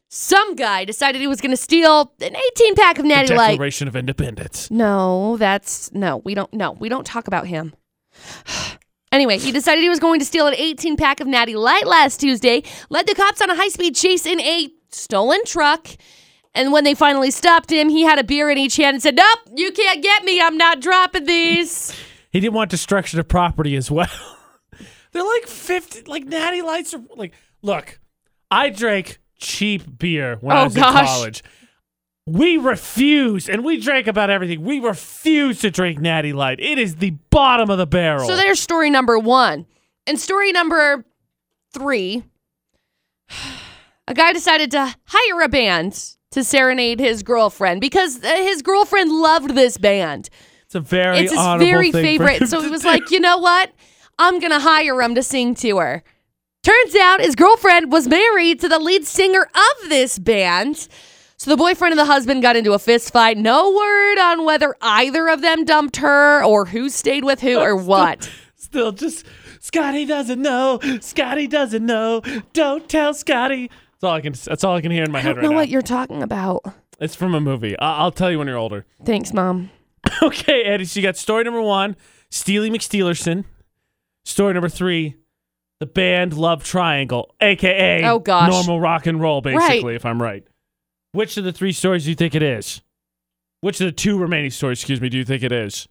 [0.08, 3.50] Some guy decided he was going to steal an 18 pack of the Natty Light.
[3.52, 6.18] Declaration of Independence No, that's no.
[6.18, 6.52] We don't.
[6.54, 7.74] No, we don't talk about him.
[9.14, 12.20] Anyway, he decided he was going to steal an 18 pack of Natty Light last
[12.20, 12.62] Tuesday.
[12.90, 15.88] Led the cops on a high speed chase in a stolen truck.
[16.54, 19.16] And when they finally stopped him, he had a beer in each hand and said,
[19.16, 20.40] "Nope, you can't get me.
[20.40, 21.90] I'm not dropping these."
[22.30, 24.08] he didn't want destruction of property as well
[25.12, 28.00] they're like 50 like natty lights are like look
[28.50, 31.00] I drank cheap beer when I Oh, was gosh.
[31.00, 31.42] in college
[32.26, 36.96] we refuse and we drank about everything we refuse to drink natty light it is
[36.96, 39.66] the bottom of the barrel So there's story number one.
[40.06, 41.04] And story number
[41.72, 42.24] three
[44.08, 49.10] a guy decided to hire a band to serenade his girlfriend because uh, his girlfriend
[49.12, 50.28] loved this band.
[50.66, 52.48] it's a very it's his very favorite.
[52.48, 52.88] So he was do.
[52.88, 53.72] like, you know what?
[54.18, 56.02] I'm going to hire him to sing to her.
[56.64, 60.88] Turns out his girlfriend was married to the lead singer of this band.
[61.44, 63.36] So the boyfriend and the husband got into a fist fight.
[63.36, 67.76] No word on whether either of them dumped her or who stayed with who or
[67.92, 68.30] what.
[68.56, 69.26] Still just
[69.60, 70.80] Scotty doesn't know.
[71.02, 72.22] Scotty doesn't know.
[72.54, 73.68] Don't tell Scotty.
[73.92, 74.32] That's all I can.
[74.32, 75.40] That's all I can hear in my head right now.
[75.42, 75.56] I head don't right know now.
[75.56, 76.62] what you're talking about.
[76.98, 77.78] it's from a movie.
[77.78, 78.86] I- I'll tell you when you're older.
[79.04, 79.68] Thanks, mom.
[80.22, 80.86] okay, Eddie.
[80.86, 81.94] So you got story number one.
[82.30, 83.44] Steely McSteelerson.
[84.24, 85.16] Story number three,
[85.78, 88.48] the band Love Triangle, aka Oh, gosh.
[88.50, 89.96] normal rock and roll, basically, Right.
[89.96, 90.42] if I'm right.
[91.14, 92.82] Which of the three stories do you think it is?
[93.60, 95.86] Which of the two remaining stories, excuse me, do you think it is?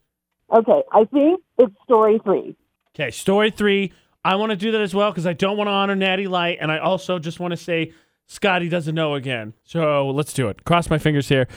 [0.54, 2.54] Okay, I think it's story three.
[2.94, 3.94] Okay, story three.
[4.22, 6.58] I want to do that as well because I don't want to honor Natty Light,
[6.60, 7.94] and I also just want to say
[8.26, 9.54] Scotty doesn't know again.
[9.64, 10.62] So let's do it.
[10.64, 11.48] Cross my fingers here.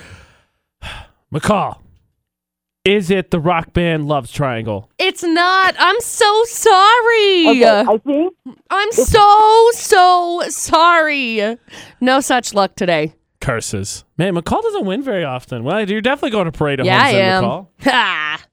[1.34, 1.80] McCall,
[2.86, 4.90] is it the rock band Love's Triangle?
[4.98, 5.76] It's not.
[5.78, 7.48] I'm so sorry.
[7.50, 8.34] Okay, I think
[8.70, 11.58] I'm so, so sorry.
[12.00, 13.14] No such luck today.
[13.48, 14.04] Curses.
[14.18, 15.64] Man, McCall doesn't win very often.
[15.64, 17.44] Well, you're definitely going to parade of yeah, I homes am.
[17.44, 17.68] McCall.
[17.86, 18.46] Ha!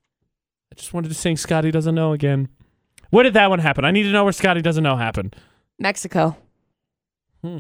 [0.70, 2.48] I just wanted to sing Scotty doesn't know again.
[3.10, 3.84] Where did that one happen?
[3.84, 5.34] I need to know where Scotty doesn't know happened.
[5.80, 6.36] Mexico.
[7.42, 7.58] Hmm.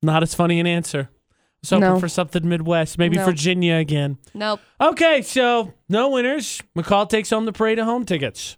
[0.00, 1.08] Not as funny an answer.
[1.10, 1.98] I was hoping No.
[1.98, 3.24] for something Midwest, maybe No.
[3.24, 4.18] Virginia again.
[4.32, 4.60] Nope.
[4.80, 6.62] Okay, so no winners.
[6.76, 8.56] McCall takes home the parade of home tickets.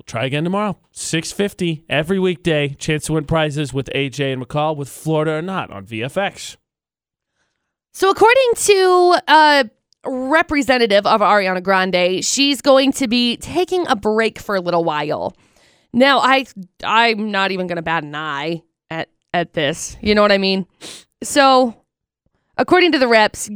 [0.00, 0.78] We'll try again tomorrow.
[0.92, 2.70] 650 every weekday.
[2.70, 6.56] Chance to win prizes with AJ and McCall with Florida or not on VFX.
[7.92, 9.70] So, according to a
[10.06, 15.36] representative of Ariana Grande, she's going to be taking a break for a little while.
[15.92, 16.46] Now, I
[16.82, 19.98] I'm not even going to bat an eye at at this.
[20.00, 20.66] You know what I mean?
[21.22, 21.74] So,
[22.56, 23.50] according to the reps,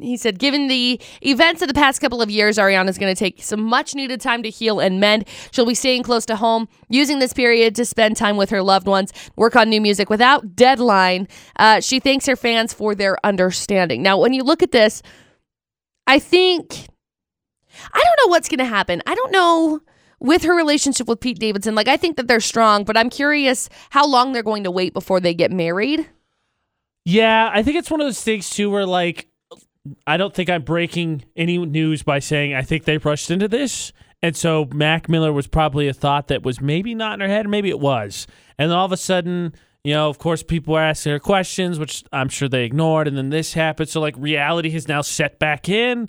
[0.00, 3.42] he said, given the events of the past couple of years, Ariana's going to take
[3.42, 5.26] some much needed time to heal and mend.
[5.50, 8.86] She'll be staying close to home, using this period to spend time with her loved
[8.86, 11.28] ones, work on new music without deadline.
[11.58, 14.02] Uh, she thanks her fans for their understanding.
[14.02, 15.02] Now, when you look at this,
[16.06, 16.88] I think,
[17.92, 19.02] I don't know what's going to happen.
[19.06, 19.80] I don't know
[20.20, 21.74] with her relationship with Pete Davidson.
[21.74, 24.92] Like, I think that they're strong, but I'm curious how long they're going to wait
[24.92, 26.08] before they get married.
[27.04, 29.28] Yeah, I think it's one of those things too where like
[30.06, 33.92] I don't think I'm breaking any news by saying I think they rushed into this.
[34.22, 37.46] And so Mac Miller was probably a thought that was maybe not in her head,
[37.48, 38.26] maybe it was.
[38.58, 42.04] And all of a sudden, you know, of course people were asking her questions, which
[42.10, 43.90] I'm sure they ignored, and then this happened.
[43.90, 46.08] So like reality has now set back in.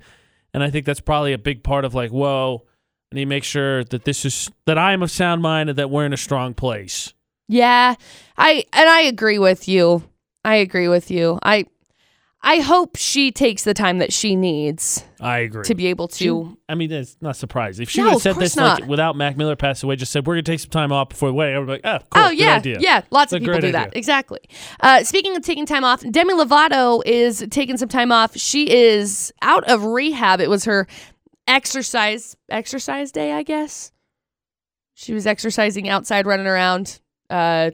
[0.54, 2.64] And I think that's probably a big part of like, whoa,
[3.12, 5.78] I need to make sure that this is that I am of sound mind and
[5.78, 7.14] that we're in a strong place.
[7.50, 7.96] Yeah,
[8.38, 10.04] I and I agree with you.
[10.46, 11.38] I agree with you.
[11.44, 11.66] I
[12.48, 15.64] I hope she takes the time that she needs I agree.
[15.64, 16.56] to be able to.
[16.70, 17.82] I mean, it's not surprising.
[17.82, 20.28] If she No, would have said this like without Mac Miller passed away, just said
[20.28, 22.24] we're gonna take some time off before the wedding, I would be like, oh, cool,
[22.26, 22.78] oh yeah, idea.
[22.80, 23.02] yeah.
[23.10, 23.98] Lots of people do that.
[23.98, 24.40] Exactly.
[24.80, 28.38] Uh, speaking of taking time off, Demi Lovato is taking some time off.
[28.38, 30.40] She is out of rehab.
[30.40, 30.86] It was her
[31.48, 33.92] exercise exercise day, I guess.
[34.94, 37.00] She was exercising outside, running around
[37.32, 37.72] uh,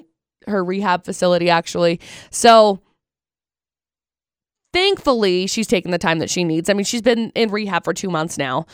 [0.47, 1.99] her rehab facility, actually.
[2.29, 2.79] So
[4.73, 6.69] thankfully she's taken the time that she needs.
[6.69, 8.65] I mean, she's been in rehab for two months now.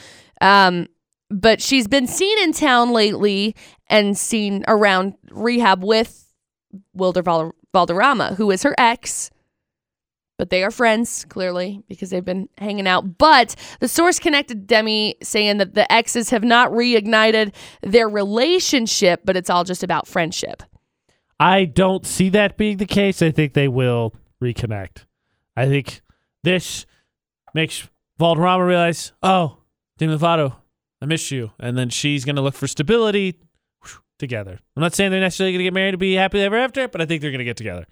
[0.41, 0.87] Um,
[1.29, 3.55] but she's been seen in town lately
[3.89, 6.31] and seen around rehab with
[6.93, 9.29] Wilmer Val- Valderrama, who is her ex.
[10.37, 13.17] But they are friends, clearly, because they've been hanging out.
[13.17, 19.35] But the source connected Demi saying that the exes have not reignited their relationship, but
[19.35, 20.61] it's all just about friendship.
[21.39, 23.21] I don't see that being the case.
[23.23, 25.05] I think they will reconnect.
[25.57, 26.01] I think
[26.43, 26.85] this
[27.55, 27.89] makes
[28.19, 29.57] Valderrama realize, oh,
[29.97, 30.55] Demi Lovato,
[31.01, 33.39] I miss you, and then she's gonna look for stability
[33.83, 34.59] whew, together.
[34.75, 37.05] I'm not saying they're necessarily gonna get married to be happy ever after, but I
[37.07, 37.87] think they're gonna get together.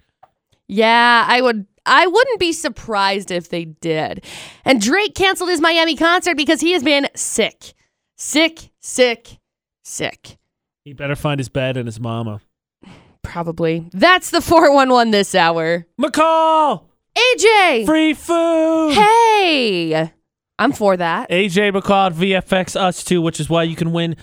[0.68, 4.24] Yeah, I would I wouldn't be surprised if they did.
[4.64, 7.74] And Drake canceled his Miami concert because he has been sick.
[8.16, 9.38] Sick, sick,
[9.84, 10.38] sick.
[10.84, 12.40] He better find his bed and his mama.
[13.22, 13.88] Probably.
[13.92, 15.86] That's the 411 this hour.
[16.00, 16.84] McCall,
[17.16, 17.86] AJ!
[17.86, 18.92] free food.
[18.94, 20.12] Hey!
[20.58, 21.30] I'm for that.
[21.30, 24.16] AJ McCall VFX Us Too, which is why you can win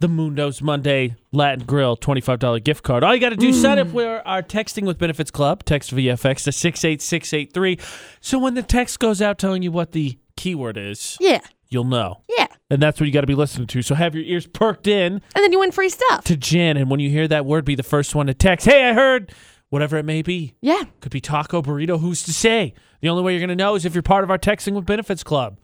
[0.00, 3.02] the Mundo's Monday Latin Grill $25 gift card.
[3.04, 3.92] All you got to do, sign up mm.
[3.92, 5.64] for our Texting with Benefits Club.
[5.64, 7.78] Text VFX to 68683.
[8.20, 11.40] So when the text goes out telling you what the keyword is, Yeah.
[11.68, 12.22] you'll know.
[12.36, 12.46] Yeah.
[12.70, 13.82] And that's what you got to be listening to.
[13.82, 16.22] So have your ears perked in And then you win free stuff.
[16.24, 16.76] to Jen.
[16.76, 19.32] And when you hear that word, be the first one to text, hey, I heard,
[19.70, 20.54] whatever it may be.
[20.60, 20.82] Yeah.
[21.00, 22.74] Could be taco, burrito, who's to say?
[23.00, 24.86] The only way you're going to know is if you're part of our Texting with
[24.86, 25.58] Benefits Club.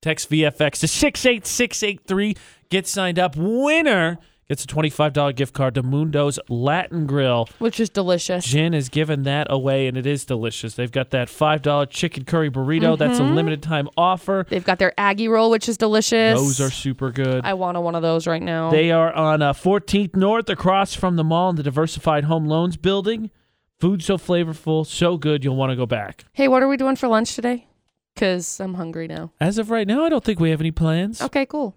[0.00, 2.36] Text VFX to 68683.
[2.70, 3.34] Get signed up.
[3.36, 7.48] Winner gets a $25 gift card to Mundo's Latin Grill.
[7.58, 8.44] Which is delicious.
[8.46, 10.74] Jen has given that away, and it is delicious.
[10.74, 12.96] They've got that $5 chicken curry burrito.
[12.96, 14.46] That's a limited time offer.
[14.48, 16.38] They've got their Aggie roll, which is delicious.
[16.38, 17.44] Those are super good.
[17.44, 18.70] I want a one of those right now.
[18.70, 22.76] They are on uh, 14th North across from the mall in the Diversified Home Loans
[22.76, 23.30] building.
[23.78, 26.24] Food so flavorful, so good, you'll want to go back.
[26.32, 27.66] hey, what are we doing for lunch today?
[28.14, 29.30] Because I'm hungry now.
[29.40, 31.22] As of right now, I don't think we have any plans.
[31.22, 31.76] Okay, cool.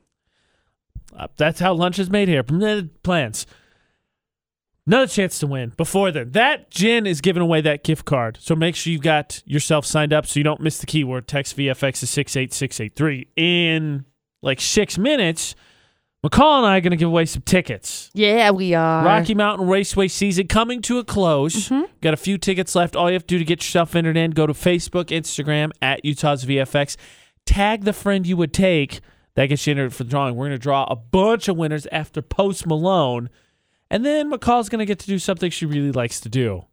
[1.16, 2.44] Uh, that's how lunch is made here.
[2.62, 3.46] Eh, Plans.
[4.88, 6.32] Another chance to win before then.
[6.32, 8.38] That Jen is giving away that gift card.
[8.42, 11.28] So make sure you got yourself signed up so you don't miss the keyword.
[11.28, 13.28] Text VFX to 68683.
[13.36, 14.06] In
[14.42, 15.54] like six minutes,
[16.26, 18.10] McCall and I are going to give away some tickets.
[18.14, 19.06] Yeah, we are.
[19.06, 21.70] Rocky Mountain Raceway season coming to a close.
[22.02, 22.96] Got a few tickets left.
[22.96, 26.04] All you have to do to get yourself entered in, go to Facebook, Instagram at
[26.04, 26.98] Utah's VFX.
[27.46, 29.00] Tag the friend you would take.
[29.36, 30.36] That gets you entered for the drawing.
[30.36, 33.30] We're going to draw a bunch of winners after Post Malone.
[33.90, 36.66] And then McCall's going to get to do something she really likes to do.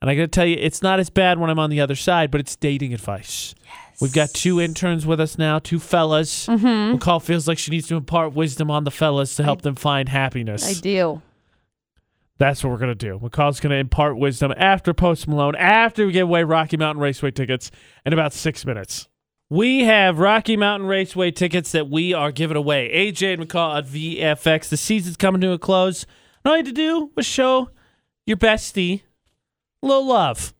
[0.00, 1.96] And I got to tell you, it's not as bad when I'm on the other
[1.96, 3.54] side, but it's dating advice.
[3.64, 4.00] Yes.
[4.00, 6.46] We've got two interns with us now, two fellas.
[6.46, 6.96] Mm-hmm.
[6.96, 10.08] McCall feels like she needs to impart wisdom on the fellas to help them find
[10.08, 10.68] happiness.
[10.68, 11.20] I do.
[12.38, 13.18] That's what we're gonna do.
[13.18, 17.72] McCall's gonna impart wisdom after Post Malone, after we give away Rocky Mountain Raceway tickets
[18.06, 19.08] in about six minutes.
[19.50, 22.90] We have Rocky Mountain Raceway tickets that we are giving away.
[22.94, 24.68] AJ and McCall at VFX.
[24.68, 26.04] The season's coming to a close.
[26.44, 27.70] And all you had to do was show
[28.26, 29.02] your bestie
[29.82, 30.52] a little love.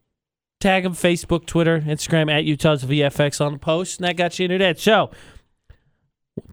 [0.60, 4.46] Tag him Facebook, Twitter, Instagram at Utah's VFX on the post, and that got you
[4.46, 4.80] into that.
[4.80, 5.10] show.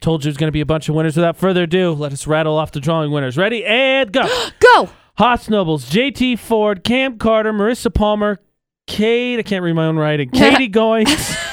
[0.01, 1.15] told you there's going to be a bunch of winners.
[1.15, 3.37] Without further ado, let us rattle off the drawing winners.
[3.37, 3.65] Ready?
[3.65, 4.27] And go.
[4.59, 4.89] Go.
[5.17, 8.37] Haas Nobles, JT Ford, Cam Carter, Marissa Palmer,
[8.85, 11.07] Kate, I can't read my own writing, Katie Goins,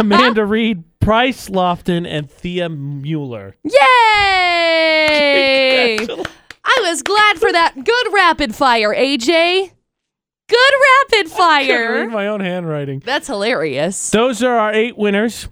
[0.00, 3.56] Amanda Reed, Price Lofton, and Thea Mueller.
[5.06, 5.98] Yay!
[5.98, 7.74] I was glad for that.
[7.84, 9.70] Good rapid fire, AJ.
[10.48, 10.56] Good
[11.12, 12.08] rapid I can't read fire.
[12.10, 13.00] my own handwriting.
[13.04, 14.10] That's hilarious.
[14.10, 15.48] Those are our eight winners.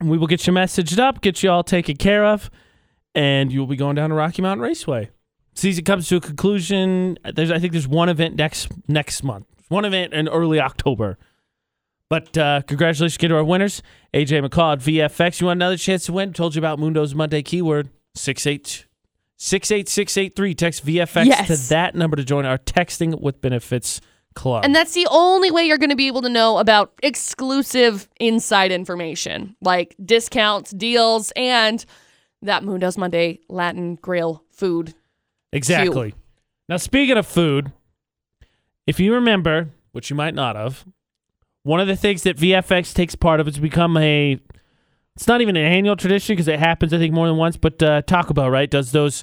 [0.00, 2.50] We will get you messaged up, get you all taken care of,
[3.14, 5.10] and you'll be going down to Rocky Mountain Raceway.
[5.54, 7.18] Season comes to a conclusion.
[7.34, 9.46] There's, I think, there's one event next next month.
[9.68, 11.18] One event in early October.
[12.12, 15.40] But uh, congratulations again to our winners, AJ McCall at VFX.
[15.40, 16.34] You want another chance to win?
[16.34, 18.84] Told you about Mundo's Monday keyword six eight
[19.38, 20.54] six eight six eight three.
[20.54, 21.46] Text VFX Yes.
[21.46, 24.02] to that number to join our texting with benefits
[24.34, 24.62] club.
[24.62, 28.72] And that's the only way you're going to be able to know about exclusive inside
[28.72, 31.82] information like discounts, deals, and
[32.42, 34.92] that Mundo's Monday Latin Grill food.
[35.50, 36.12] Exactly.
[36.68, 37.72] Now, speaking of food,
[38.86, 40.84] if you remember, which you might not have,
[41.62, 44.38] one of the things that VFX takes part of is become a.
[45.14, 47.56] It's not even an annual tradition because it happens, I think, more than once.
[47.58, 49.22] But uh, Taco Bell, right, does those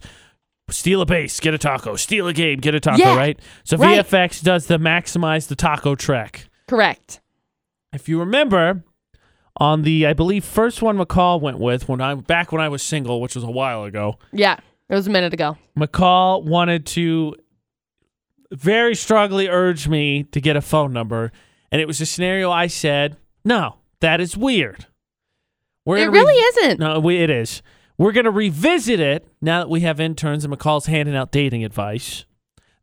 [0.69, 3.39] steal a base, get a taco, steal a game, get a taco, Yeah, right?
[3.63, 4.06] So right.
[4.06, 6.47] VFX does the maximize the taco trek.
[6.67, 7.21] Correct.
[7.91, 8.84] If you remember,
[9.58, 12.84] on the I believe first one McCall went with when I back when I was
[12.84, 14.19] single, which was a while ago.
[14.32, 15.58] Yeah, it was a minute ago.
[15.75, 17.36] McCall wanted to
[18.52, 21.32] very strongly urge me to get a phone number,
[21.72, 24.86] and it was a scenario I said, "No, that is weird."
[25.86, 26.80] We're It really re- isn't.
[26.80, 27.62] No, we, it is.
[27.98, 32.26] We're gonna revisit it now that we have interns and McCall's handing out dating advice.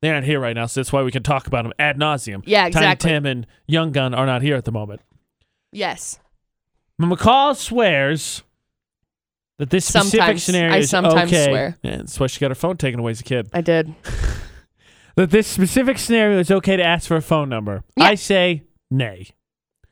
[0.02, 2.42] They're not here right now, so that's why we can talk about them ad nauseum.
[2.46, 3.10] Yeah, Tiny exactly.
[3.10, 5.00] Tim and Young Gun are not here at the moment.
[5.72, 6.18] Yes.
[7.00, 8.42] McCall swears
[9.58, 10.42] that this specific Sometimes.
[10.42, 11.44] scenario I is sometimes okay.
[11.46, 11.78] swear.
[11.82, 13.48] Yeah, that's why she got her phone taken away as a kid.
[13.52, 13.94] I did.
[15.16, 17.82] That this specific scenario is okay to ask for a phone number.
[17.96, 18.04] Yeah.
[18.04, 19.28] I say nay.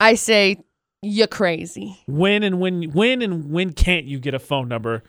[0.00, 0.58] I say,
[1.02, 1.98] you're crazy.
[2.06, 5.02] When and when when and when can't you get a phone number?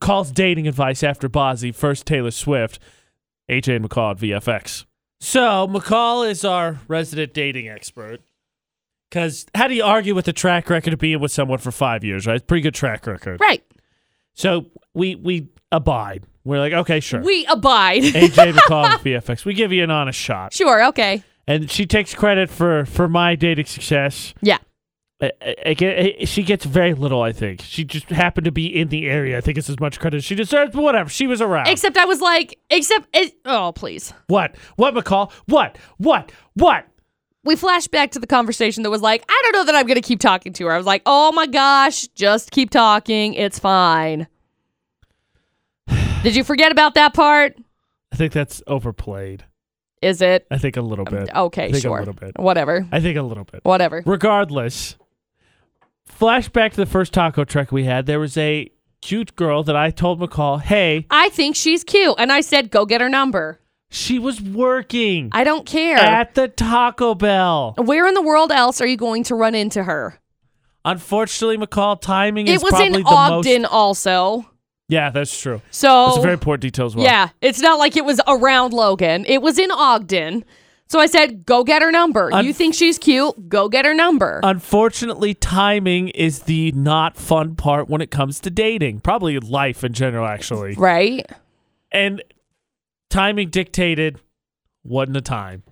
[0.00, 2.78] Calls dating advice after Bazzi, first Taylor Swift,
[3.50, 4.84] AJ and McCall at VFX.
[5.20, 8.20] So McCall is our resident dating expert.
[9.08, 12.02] Because how do you argue with the track record of being with someone for five
[12.04, 12.44] years, right?
[12.44, 13.40] Pretty good track record.
[13.40, 13.62] Right.
[14.34, 16.24] So we we abide.
[16.44, 17.20] We're like, okay, sure.
[17.22, 18.02] We abide.
[18.02, 19.44] AJ McCall at VFX.
[19.44, 20.52] We give you an honest shot.
[20.52, 20.84] sure.
[20.86, 21.22] Okay.
[21.48, 24.34] And she takes credit for for my dating success.
[24.40, 24.58] Yeah.
[25.20, 25.76] I, I,
[26.20, 27.62] I she gets very little, I think.
[27.62, 29.38] She just happened to be in the area.
[29.38, 31.08] I think it's as much credit as she deserves, but whatever.
[31.08, 31.68] She was around.
[31.68, 33.34] Except I was like, except it.
[33.44, 34.12] Oh, please.
[34.26, 34.56] what?
[34.76, 35.32] What, McCall?
[35.46, 35.78] What?
[35.96, 36.32] What?
[36.54, 36.86] What?
[37.44, 39.94] We flashed back to the conversation that was like, I don't know that I'm going
[39.94, 40.72] to keep talking to her.
[40.72, 43.34] I was like, oh my gosh, just keep talking.
[43.34, 44.26] It's fine.
[46.24, 47.56] Did you forget about that part?
[48.12, 49.44] I think that's overplayed.
[50.02, 50.46] Is it?
[50.50, 51.30] I think a little um, bit.
[51.34, 51.96] Okay, I think sure.
[51.96, 52.38] a little bit.
[52.38, 52.86] Whatever.
[52.92, 53.60] I think a little bit.
[53.64, 54.02] Whatever.
[54.04, 54.96] Regardless,
[56.18, 58.06] flashback to the first taco truck we had.
[58.06, 58.70] There was a
[59.00, 62.14] cute girl that I told McCall, hey, I think she's cute.
[62.18, 63.60] And I said, go get her number.
[63.88, 65.96] she was working I don't care.
[65.96, 67.74] at the Taco Bell.
[67.78, 70.18] Where in the world else are you going to run into her?
[70.84, 73.72] Unfortunately, McCall, timing It is was probably in Ogden most.
[73.72, 74.46] also.
[74.88, 75.60] Yeah, that's true.
[75.70, 77.04] So it's very poor detail as well.
[77.04, 79.24] Yeah, it's not like it was around Logan.
[79.26, 80.44] It was in Ogden.
[80.88, 82.32] So I said, go get her number.
[82.32, 83.48] Un- you think she's cute?
[83.48, 84.38] Go get her number.
[84.44, 89.00] Unfortunately, timing is the not fun part when it comes to dating.
[89.00, 90.74] Probably life in general, actually.
[90.74, 91.26] right?
[91.90, 92.22] And
[93.10, 94.20] timing dictated
[94.84, 95.64] wasn't the time.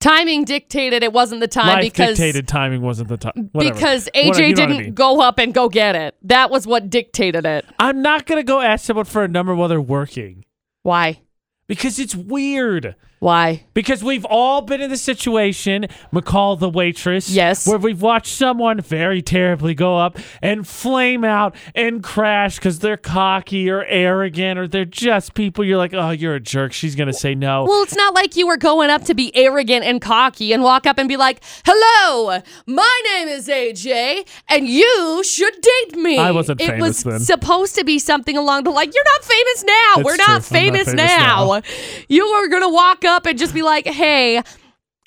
[0.00, 3.50] Timing dictated it wasn't the time Life because dictated timing wasn't the time.
[3.52, 3.74] Whatever.
[3.74, 4.94] because Whatever, AJ you know didn't mean.
[4.94, 6.16] go up and go get it.
[6.22, 7.66] That was what dictated it.
[7.78, 10.46] I'm not gonna go ask someone for a number while they're working
[10.82, 11.20] Why?
[11.66, 12.96] because it's weird.
[13.20, 13.64] Why?
[13.74, 17.66] Because we've all been in the situation, McCall the waitress, Yes.
[17.66, 22.96] where we've watched someone very terribly go up and flame out and crash because they're
[22.96, 25.62] cocky or arrogant or they're just people.
[25.62, 26.72] You're like, oh, you're a jerk.
[26.72, 27.64] She's gonna say no.
[27.64, 30.86] Well, it's not like you were going up to be arrogant and cocky and walk
[30.86, 36.30] up and be like, "Hello, my name is AJ, and you should date me." I
[36.30, 37.20] wasn't it famous was then.
[37.20, 39.92] supposed to be something along the like, "You're not famous now.
[39.96, 41.44] That's we're not I'm not famous, famous now.
[41.50, 41.62] now.
[42.08, 44.42] You are gonna walk up and just be like, "Hey."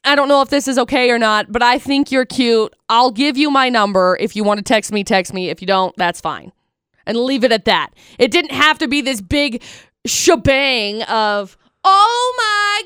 [0.05, 2.75] I don't know if this is okay or not, but I think you're cute.
[2.89, 4.17] I'll give you my number.
[4.19, 5.49] If you want to text me, text me.
[5.49, 6.51] If you don't, that's fine.
[7.05, 7.93] And leave it at that.
[8.19, 9.63] It didn't have to be this big
[10.05, 12.81] shebang of, oh my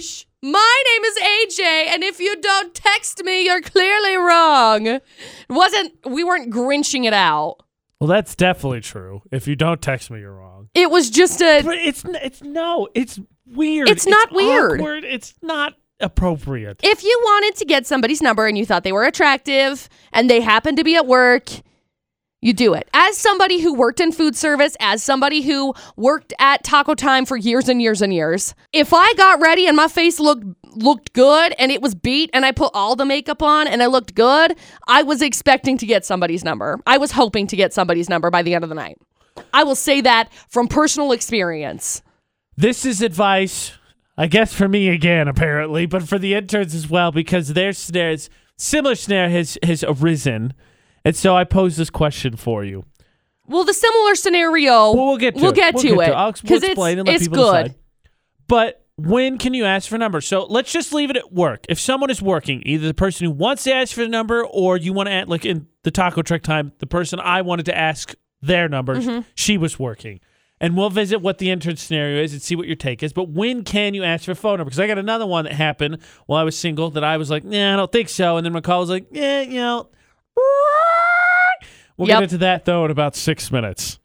[0.00, 4.86] gosh, my name is AJ, and if you don't text me, you're clearly wrong.
[4.86, 5.02] It
[5.50, 7.56] wasn't, we weren't grinching it out.
[8.00, 9.20] well, that's definitely true.
[9.30, 10.70] If you don't text me, you're wrong.
[10.72, 13.20] It was just a, But it's it's no, it's
[13.50, 13.88] weird.
[13.88, 14.80] It's not weird.
[14.80, 15.04] Awkward.
[15.04, 16.80] It's not appropriate.
[16.82, 20.40] if you wanted to get somebody's number and you thought they were attractive and they
[20.40, 21.50] happened to be at work,
[22.42, 22.88] you do it.
[22.94, 27.36] As somebody who worked in food service, as somebody who worked at Taco Time for
[27.36, 30.44] years and years and years, if I got ready and my face looked
[30.74, 33.86] looked good and it was beat and I put all the makeup on and I
[33.86, 36.78] looked good, I was expecting to get somebody's number.
[36.86, 38.96] I was hoping to get somebody's number by the end of the night.
[39.52, 42.02] I will say that from personal experience.
[42.60, 43.72] This is advice,
[44.18, 48.28] I guess, for me again, apparently, but for the interns as well, because their snares,
[48.58, 50.52] similar snare has has arisen,
[51.04, 52.84] and so I pose this question for you.
[53.46, 54.92] Well, the similar scenario.
[54.92, 55.56] Well, we'll get to we'll it.
[55.56, 56.14] get We'll to get it to it.
[56.14, 57.62] I'll we'll explain it's, and let it's people good.
[57.64, 57.74] decide.
[58.46, 60.20] But when can you ask for a number?
[60.20, 61.64] So let's just leave it at work.
[61.70, 64.76] If someone is working, either the person who wants to ask for the number or
[64.76, 67.76] you want to add, like in the taco truck time, the person I wanted to
[67.76, 69.20] ask their number, Mm-hmm.
[69.34, 70.20] she was working.
[70.62, 73.14] And we'll visit what the intern scenario is and see what your take is.
[73.14, 74.66] But when can you ask for a phone number?
[74.66, 77.44] Because I got another one that happened while I was single that I was like,
[77.44, 78.36] nah, I don't think so.
[78.36, 79.88] And then McCall was like, yeah, you know.
[81.96, 82.16] We'll Yep.
[82.16, 83.98] get into that though in about six minutes.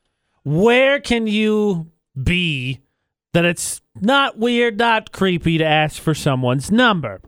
[0.43, 1.91] Where can you
[2.21, 2.81] be
[3.33, 7.21] that it's not weird, not creepy to ask for someone's number?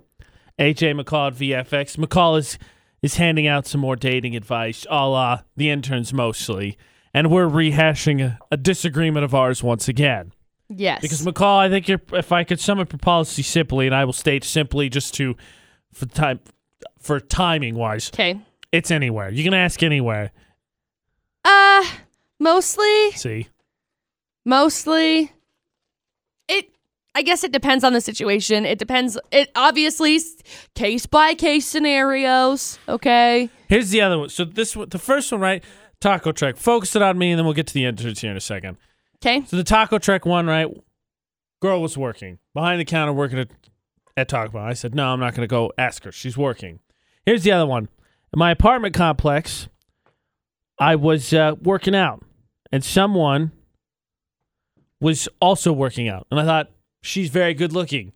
[0.59, 1.35] AJ McCall at
[1.69, 1.95] VFX.
[1.95, 2.57] McCall is
[3.01, 6.77] is handing out some more dating advice, a la the interns mostly,
[7.17, 10.33] and we're rehashing a, disagreement of ours once again.
[10.69, 11.01] Yes.
[11.01, 14.05] Because McCall, I think you're, if I could sum up your policy simply, and I
[14.05, 15.35] will state simply just to
[15.91, 16.39] for time
[16.99, 18.39] for timing wise, okay.
[18.71, 19.31] it's anywhere.
[19.31, 20.31] You can ask anywhere.
[21.43, 21.83] Uh,
[22.39, 23.47] mostly, See,
[24.45, 25.31] mostly.
[26.47, 26.69] It.
[27.15, 28.63] I guess it depends on the situation.
[28.63, 29.17] It depends.
[29.31, 30.19] It obviously
[30.75, 32.77] case by case scenarios.
[32.87, 33.49] Okay.
[33.67, 34.29] here's the other one.
[34.29, 35.63] So this one, the first one, right?
[36.01, 36.57] Taco truck.
[36.57, 38.77] Focus it on me, and then we'll get to the interns here in a second.
[39.17, 39.43] Okay.
[39.45, 40.67] So the taco truck one, right?
[41.59, 43.49] Girl was working behind the counter, working at
[44.17, 44.63] at Taco Bell.
[44.63, 46.11] I said, no, I'm not going to go ask her.
[46.11, 46.79] She's working.
[47.25, 47.87] Here's the other one.
[48.33, 49.69] In my apartment complex,
[50.79, 52.23] I was uh, working out,
[52.71, 53.51] and someone
[54.99, 56.71] was also working out, and I thought
[57.01, 58.13] she's very good looking,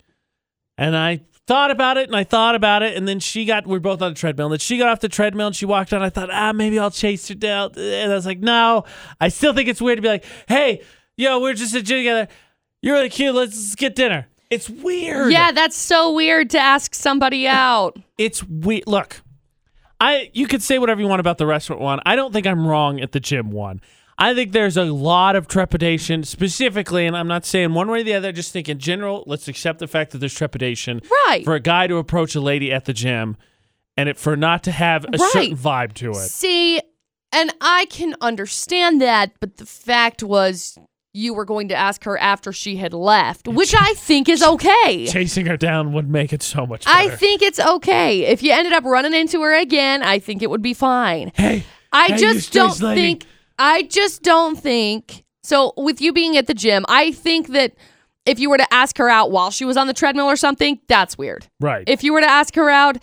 [0.77, 3.67] and I thought about it and I thought about it, and then she got.
[3.67, 5.65] We are both on the treadmill, and then she got off the treadmill and she
[5.65, 6.01] walked out.
[6.01, 8.85] I thought, ah, maybe I'll chase her down, and I was like, no.
[9.19, 10.81] I still think it's weird to be like, hey,
[11.17, 12.27] yo, we're just at gym together.
[12.81, 13.35] You're really cute.
[13.35, 14.27] Let's, let's get dinner.
[14.49, 15.31] It's weird.
[15.31, 17.97] Yeah, that's so weird to ask somebody out.
[18.17, 18.83] it's weird.
[18.85, 19.21] Look,
[19.99, 21.99] I you could say whatever you want about the restaurant one.
[22.05, 23.81] I don't think I'm wrong at the gym one.
[24.21, 28.03] I think there's a lot of trepidation, specifically, and I'm not saying one way or
[28.03, 28.27] the other.
[28.29, 29.23] I Just think in general.
[29.25, 31.43] Let's accept the fact that there's trepidation Right.
[31.43, 33.35] for a guy to approach a lady at the gym,
[33.97, 36.15] and it for not to have a certain vibe to it.
[36.29, 36.79] See,
[37.33, 40.77] and I can understand that, but the fact was
[41.13, 45.07] you were going to ask her after she had left, which I think is okay.
[45.07, 46.97] Chasing her down would make it so much better.
[47.11, 48.21] I think it's okay.
[48.25, 51.31] If you ended up running into her again, I think it would be fine.
[51.35, 53.01] hey, I Hey, you just don't lady.
[53.01, 53.25] think
[53.63, 57.73] I just don't think so with you being at the gym, I think that
[58.25, 60.79] if you were to ask her out while she was on the treadmill or something,
[60.87, 61.47] that's weird.
[61.59, 61.83] right.
[61.87, 62.97] If you were to ask her out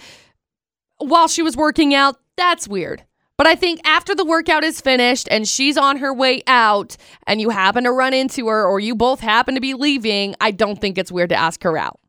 [0.98, 3.04] while she was working out, that's weird.
[3.36, 7.40] But I think after the workout is finished and she's on her way out and
[7.40, 10.80] you happen to run into her or you both happen to be leaving, I don't
[10.80, 12.00] think it's weird to ask her out.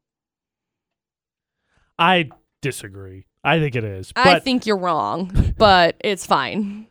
[2.00, 2.30] I
[2.64, 3.28] disagree.
[3.43, 4.12] I think it is.
[4.16, 6.88] I think you're wrong, but it's fine.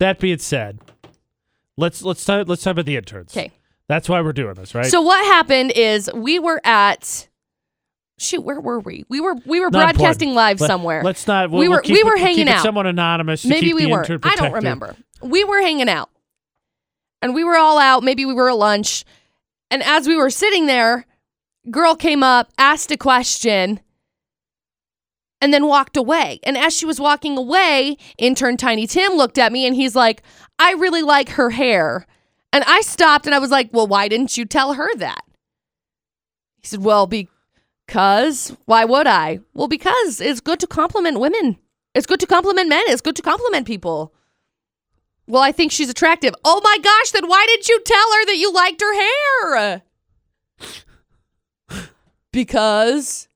[0.00, 0.80] That being said,
[1.76, 3.34] let's let's talk let's talk about the interns.
[3.36, 3.52] Okay.
[3.88, 4.86] That's why we're doing this, right?
[4.86, 7.28] So what happened is we were at
[8.18, 9.04] shoot, where were we?
[9.08, 11.02] We were we were Not broadcasting live Let- somewhere.
[11.02, 11.50] Let's not.
[11.50, 12.62] We'll, We we'll were- keep we were we'll hanging keep out.
[12.62, 13.44] Someone anonymous.
[13.44, 14.10] Maybe we weren't.
[14.24, 14.96] I don't remember.
[15.22, 16.10] We were hanging out.
[17.22, 18.02] And we were all out.
[18.02, 19.04] Maybe we were at lunch.
[19.70, 21.04] And as we were sitting there,
[21.70, 23.80] girl came up, asked a question,
[25.40, 26.40] and then walked away.
[26.42, 30.22] And as she was walking away, intern Tiny Tim looked at me and he's like,
[30.58, 32.06] I really like her hair.
[32.52, 35.22] And I stopped and I was like, Well, why didn't you tell her that?
[36.58, 39.40] He said, Well, because why would I?
[39.54, 41.58] Well, because it's good to compliment women.
[41.94, 42.84] It's good to compliment men.
[42.86, 44.12] It's good to compliment people.
[45.26, 46.34] Well, I think she's attractive.
[46.44, 49.82] Oh my gosh, then why didn't you tell her that you liked her hair?
[52.32, 53.26] Because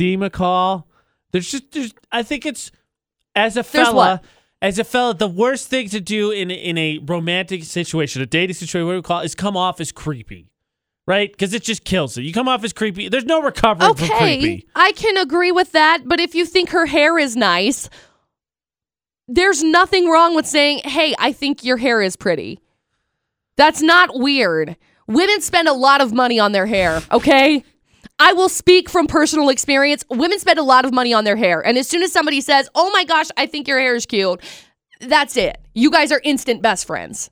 [0.00, 0.84] See, McCall.
[1.30, 1.72] There's just.
[1.72, 2.72] There's, I think it's
[3.36, 4.22] as a fella.
[4.62, 8.54] As a fella, the worst thing to do in in a romantic situation, a dating
[8.54, 10.50] situation, what we call it, is come off as creepy,
[11.06, 11.30] right?
[11.30, 12.22] Because it just kills it.
[12.22, 13.10] You come off as creepy.
[13.10, 14.66] There's no recovery from okay, creepy.
[14.74, 17.90] I can agree with that, but if you think her hair is nice,
[19.28, 22.58] there's nothing wrong with saying, "Hey, I think your hair is pretty."
[23.58, 24.76] That's not weird.
[25.06, 27.64] Women spend a lot of money on their hair, okay?
[28.20, 30.04] I will speak from personal experience.
[30.10, 31.64] Women spend a lot of money on their hair.
[31.64, 34.40] And as soon as somebody says, Oh my gosh, I think your hair is cute,
[35.00, 35.56] that's it.
[35.74, 37.30] You guys are instant best friends.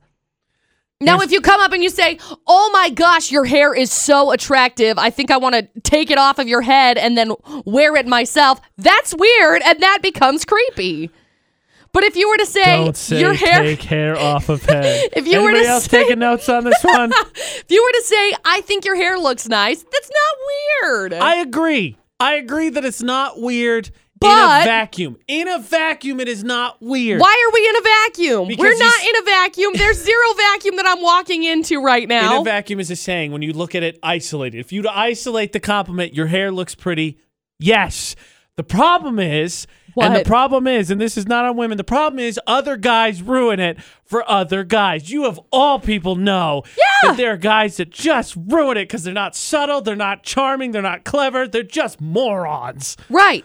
[1.01, 4.33] Now, if you come up and you say, Oh my gosh, your hair is so
[4.33, 7.35] attractive, I think I want to take it off of your head and then
[7.67, 11.11] wear it myself, that's weird and that becomes creepy.
[11.93, 15.11] But if you were to say, Don't say your hair, take hair off of head.
[15.15, 17.11] If you were to else say- taking notes on this one?
[17.15, 21.13] if you were to say, I think your hair looks nice, that's not weird.
[21.15, 21.97] I agree.
[22.21, 25.17] I agree that it's not weird in But- a vacuum.
[25.29, 27.21] In a vacuum, it is not weird.
[27.21, 28.49] Why are we in a vacuum?
[28.49, 29.73] Because We're not in a vacuum.
[29.75, 32.35] There's zero vacuum that I'm walking into right now.
[32.35, 34.59] In a vacuum is a saying when you look at it isolated.
[34.59, 37.19] If you to isolate the compliment, your hair looks pretty.
[37.61, 38.15] Yes.
[38.57, 39.67] The problem is,
[39.97, 43.23] and the problem is, and this is not on women, the problem is other guys
[43.23, 45.11] ruin it for other guys.
[45.11, 47.11] You of all people know Yeah.
[47.11, 50.71] that there are guys that just ruin it because they're not subtle, they're not charming,
[50.73, 52.97] they're not clever, they're just morons.
[53.11, 53.45] right.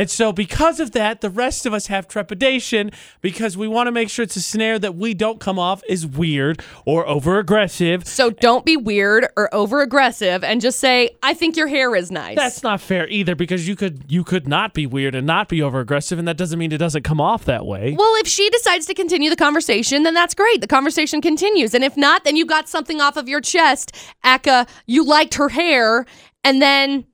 [0.00, 2.90] And so, because of that, the rest of us have trepidation
[3.20, 6.06] because we want to make sure it's a snare that we don't come off as
[6.06, 8.06] weird or over aggressive.
[8.06, 12.10] So don't be weird or over aggressive and just say, I think your hair is
[12.10, 12.36] nice.
[12.36, 15.60] That's not fair either because you could you could not be weird and not be
[15.60, 17.94] over aggressive, and that doesn't mean it doesn't come off that way.
[17.98, 20.62] well, if she decides to continue the conversation, then that's great.
[20.62, 21.74] The conversation continues.
[21.74, 23.94] And if not, then you got something off of your chest.
[24.24, 26.06] Aka, you liked her hair,
[26.42, 27.04] and then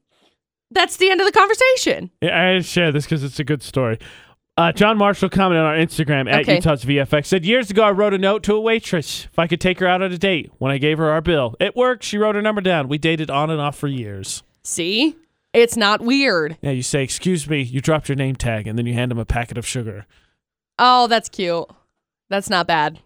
[0.71, 2.11] that's the end of the conversation.
[2.21, 3.99] Yeah, I share this because it's a good story.
[4.59, 6.55] Uh, John Marshall commented on our Instagram at Okay.
[6.55, 9.61] Utah's VFX said years ago I wrote a note to a waitress if I could
[9.61, 10.51] take her out on a date.
[10.59, 12.05] When I gave her our bill, it worked.
[12.05, 12.89] She wrote her number down.
[12.89, 14.43] We dated on and off for years.
[14.65, 15.15] See?
[15.53, 16.57] It's not weird.
[16.63, 19.19] Yeah, you say, "Excuse me," you dropped your name tag, and then you hand him
[19.19, 20.05] a packet of sugar.
[20.79, 21.65] Oh, that's cute.
[22.29, 22.99] That's not bad.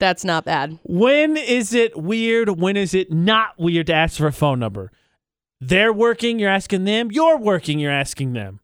[0.00, 0.78] That's not bad.
[0.84, 2.58] When is it weird?
[2.60, 4.90] When is it not weird to ask for a phone number?
[5.60, 7.10] They're working, you're asking them.
[7.10, 8.60] You're working, you're asking them.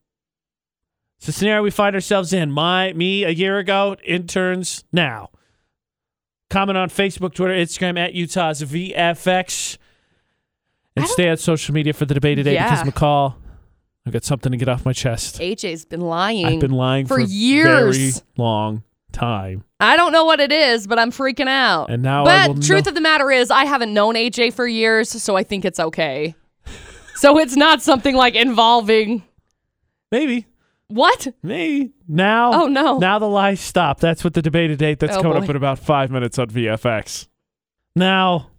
[1.18, 2.50] It's the scenario we find ourselves in.
[2.52, 5.30] My me a year ago, interns now.
[6.50, 9.78] Comment on Facebook, Twitter, Instagram at Utah's VFX.
[10.96, 12.70] And stay on social media for the debate today Yeah.
[12.84, 13.34] because McCall,
[14.06, 15.40] I've got something to get off my chest.
[15.40, 16.46] AJ's been lying.
[16.46, 17.96] I've been lying for for, years.
[18.20, 19.64] very long time.
[19.80, 21.90] I don't know what it is, but I'm freaking out.
[21.90, 24.68] And now I but truth know- of the matter is, I haven't known AJ for
[24.68, 26.36] years, so I think it's okay.
[27.14, 29.22] So it's not something like involving
[30.10, 30.46] Maybe.
[30.88, 31.28] what?
[31.42, 32.62] Me now.
[32.64, 32.98] Oh, no.
[32.98, 34.00] Now the lies stop.
[34.00, 34.98] That's what the debate of date.
[35.00, 35.44] That's Oh, coming boy.
[35.44, 37.26] up in about five minutes on VFX.
[37.96, 38.50] Now,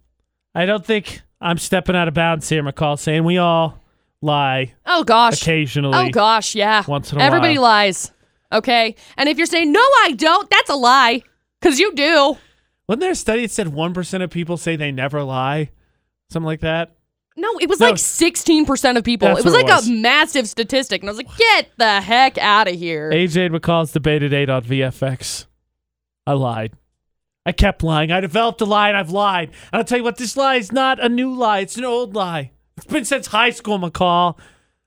[0.54, 3.82] I don't think I'm stepping out of bounds here, McCall, saying we all
[4.22, 5.40] lie Oh gosh.
[5.42, 5.96] occasionally.
[6.08, 6.82] Oh gosh, yeah.
[6.88, 7.62] Once in a Everybody while.
[7.70, 8.12] lies.
[8.52, 8.94] Okay?
[9.16, 11.22] And if you're saying no I don't, that's a lie
[11.60, 12.36] cuz you do.
[12.88, 15.70] Wasn't there a study that said one percent of people say they never lie?
[16.30, 16.92] Something like that.
[17.36, 17.86] No, it was No.
[17.88, 19.28] like 16% of people.
[19.28, 19.88] That's it was like it was.
[19.88, 23.92] a massive statistic and I was like, "Get the heck out of here." AJ McCall's
[23.92, 25.46] debate date on VFX.
[26.26, 26.72] I lied.
[27.44, 28.10] I kept lying.
[28.10, 29.50] I developed a lie and I've lied.
[29.72, 31.60] And I'll tell you what, this lie is not a new lie.
[31.60, 32.50] It's an old lie.
[32.76, 34.36] It's been since high school, McCall.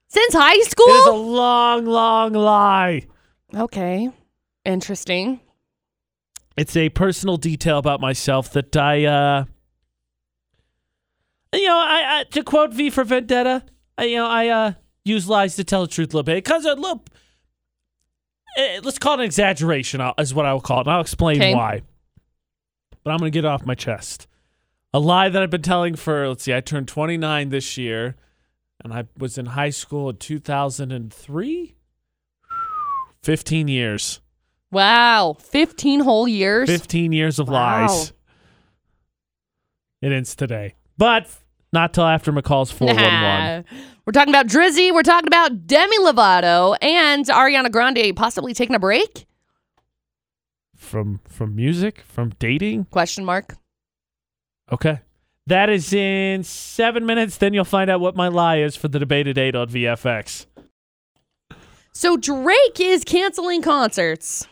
[0.10, 0.88] Since high school?
[0.88, 3.04] It is a long, long lie.
[3.56, 4.10] okay.
[4.66, 5.40] Interesting.
[6.58, 9.46] It's a personal detail about myself that I, uh,
[11.54, 13.64] you know, I, I to quote V for Vendetta,
[13.98, 14.74] I, you know, I uh,
[15.06, 17.04] use lies to tell the truth a little bit because a little.
[18.58, 20.02] eh, let's call it an exaggeration.
[20.18, 20.88] Is what I will call it.
[20.88, 21.54] And I'll explain Okay.
[21.56, 21.82] why.
[23.04, 24.28] But I'm going to get it off my chest.
[24.94, 26.28] A lie that I've been telling for.
[26.28, 26.54] Let's see.
[26.54, 28.16] I turned 29 this year,
[28.84, 31.76] and I was in high school in 2003.
[33.24, 34.22] 15 years.
[34.72, 35.36] Wow.
[35.40, 36.70] 15 whole years.
[36.70, 37.82] 15 years of Wow.
[37.88, 38.14] lies.
[40.02, 40.76] It ends today.
[41.00, 41.34] But
[41.72, 43.66] not till after McCall's 411.
[43.70, 43.80] Nah.
[44.06, 44.92] We're talking about Drizzy.
[44.94, 49.28] We're talking about Demi Lovato and Ariana Grande possibly taking a break?
[50.76, 52.86] From from music, from dating.
[52.86, 53.56] Question mark.
[54.72, 55.00] Okay.
[55.46, 57.38] That is in seven minutes.
[57.38, 60.48] Then you'll find out what my lie is for the debated eight on VFX.
[61.94, 64.48] So Drake is canceling concerts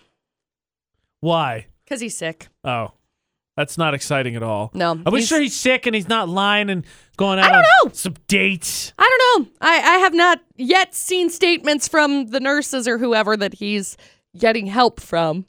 [1.20, 1.66] Why?
[1.84, 2.48] because he's sick.
[2.64, 2.92] Oh,
[3.58, 4.72] that's not exciting at all.
[4.74, 6.86] No, Are we he's- sure he's sick and he's not lying and
[7.18, 7.92] going out I don't on know.
[7.94, 8.94] some dates?
[8.98, 9.52] I don't know.
[9.60, 13.98] I, I have not yet seen statements from the nurses or whoever that he's
[14.38, 15.46] getting help from.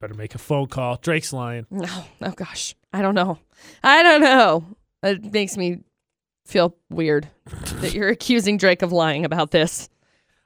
[0.00, 0.96] Better make a phone call.
[1.02, 1.66] Drake's lying.
[1.70, 2.74] No, oh gosh.
[2.92, 3.38] I don't know.
[3.82, 4.64] I don't know.
[5.02, 5.78] It makes me
[6.46, 7.28] feel weird
[7.80, 9.88] that you're accusing Drake of lying about this.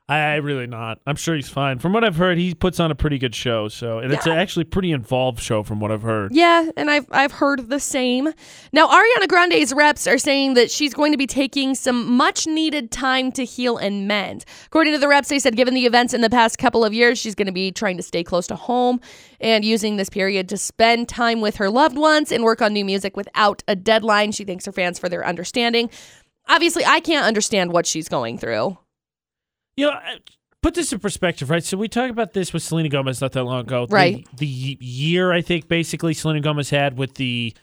[0.07, 0.99] I, really not.
[1.07, 1.79] I'm sure he's fine.
[1.79, 3.69] From what I've heard, he puts on a pretty good show.
[3.69, 4.35] So, and it's Yeah.
[4.35, 6.35] actually a pretty involved show from what I've heard.
[6.35, 8.29] Yeah, and I've I've heard the same.
[8.73, 12.91] Now Ariana Grande's reps are saying that she's going to be taking some much needed
[12.91, 14.45] time to heal and mend.
[14.67, 17.19] According to the reps, they said given the events in the past couple of years,
[17.19, 19.01] she's going to be trying to stay close to home
[19.41, 22.85] and using this period to spend time with her loved ones and work on new
[22.85, 24.33] music without a deadline.
[24.33, 25.89] She thanks her fans for their understanding.
[26.47, 28.77] Obviously, I can't understand what she's going through.
[29.77, 30.01] You know, uh,
[30.63, 31.65] put this in perspective, right?
[31.65, 33.87] So we talked about this with Selena Gomez not that long ago.
[33.89, 34.27] Right.
[34.37, 37.55] The, year I think basically Selena Gomez had with the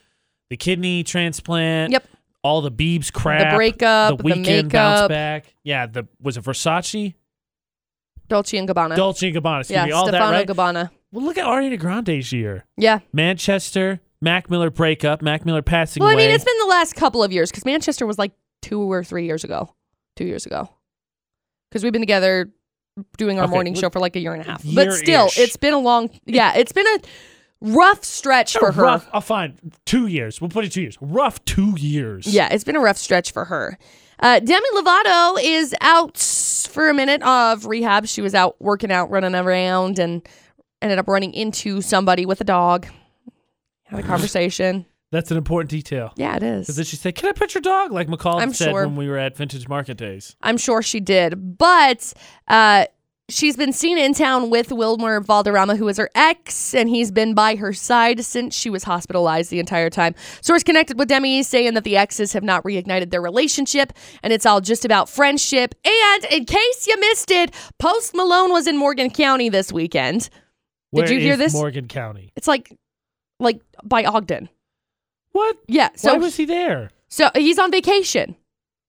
[0.50, 1.92] the kidney transplant.
[1.94, 2.08] Yep.
[2.44, 3.52] All the Beebs crap.
[3.52, 5.54] The breakup, The the Weeknd bounce back.
[5.64, 5.86] Yeah.
[5.86, 7.14] The was it Versace?
[8.28, 8.96] Dolce and Gabbana.
[8.96, 9.60] Dolce and Gabbana.
[9.60, 9.92] Excuse yeah, me.
[9.92, 10.48] All Stefano that right.
[10.48, 10.90] Gabbana.
[11.12, 12.66] well, look at Ariana Grande's year.
[12.78, 13.00] Yeah.
[13.12, 16.28] Manchester, Mac Miller breakup, Mac Miller passing Well, I away.
[16.28, 18.32] mean, it's been the last couple of years because Manchester was like
[18.62, 19.74] two or three years ago.
[20.16, 20.70] Two years ago.
[21.72, 22.52] Because we've been together
[23.18, 24.62] doing our Okay, morning show for like a year and a half.
[24.76, 27.00] But still, it's been a long, yeah, it's been a
[27.62, 28.84] rough stretch for her.
[28.84, 29.08] rough.
[29.14, 30.42] I'll find two years.
[30.42, 30.98] We'll put it two years.
[31.00, 32.28] Rough two years.
[32.28, 33.78] Yeah, it's been a rough stretch for her.
[34.20, 36.18] Uh, Demi Lovato is out
[36.70, 38.06] for a minute of rehab.
[38.08, 40.28] She was out working out, running around, and
[40.82, 42.86] ended up running into somebody with a dog.
[43.86, 44.86] Had a conversation.
[45.12, 46.14] That's an important detail.
[46.16, 46.68] Yeah, it is.
[46.68, 48.86] Because then she said, "Can I pet your dog?" Like McCall I'm said sure.
[48.86, 50.36] when we were at Vintage Market Days.
[50.42, 51.58] I'm sure she did.
[51.58, 52.14] But
[52.48, 52.86] uh,
[53.32, 57.34] she's been seen in town with Wilmer Valderrama, who is her ex, and he's been
[57.34, 60.16] by her side since she was hospitalized the entire time.
[60.42, 63.92] Source connected with Demi saying that the exes have not reignited their relationship,
[64.24, 65.76] and it's all just about friendship.
[65.84, 70.30] And in case you missed it, Post Malone was in Morgan County this weekend.
[70.92, 71.54] Where you hear this?
[71.54, 72.32] Morgan County.
[72.36, 72.74] It's like,
[73.40, 74.50] like by Ogden.
[75.34, 75.58] What?
[75.68, 75.90] Yeah.
[75.96, 76.90] So Why was he there?
[77.08, 78.36] so he's on vacation.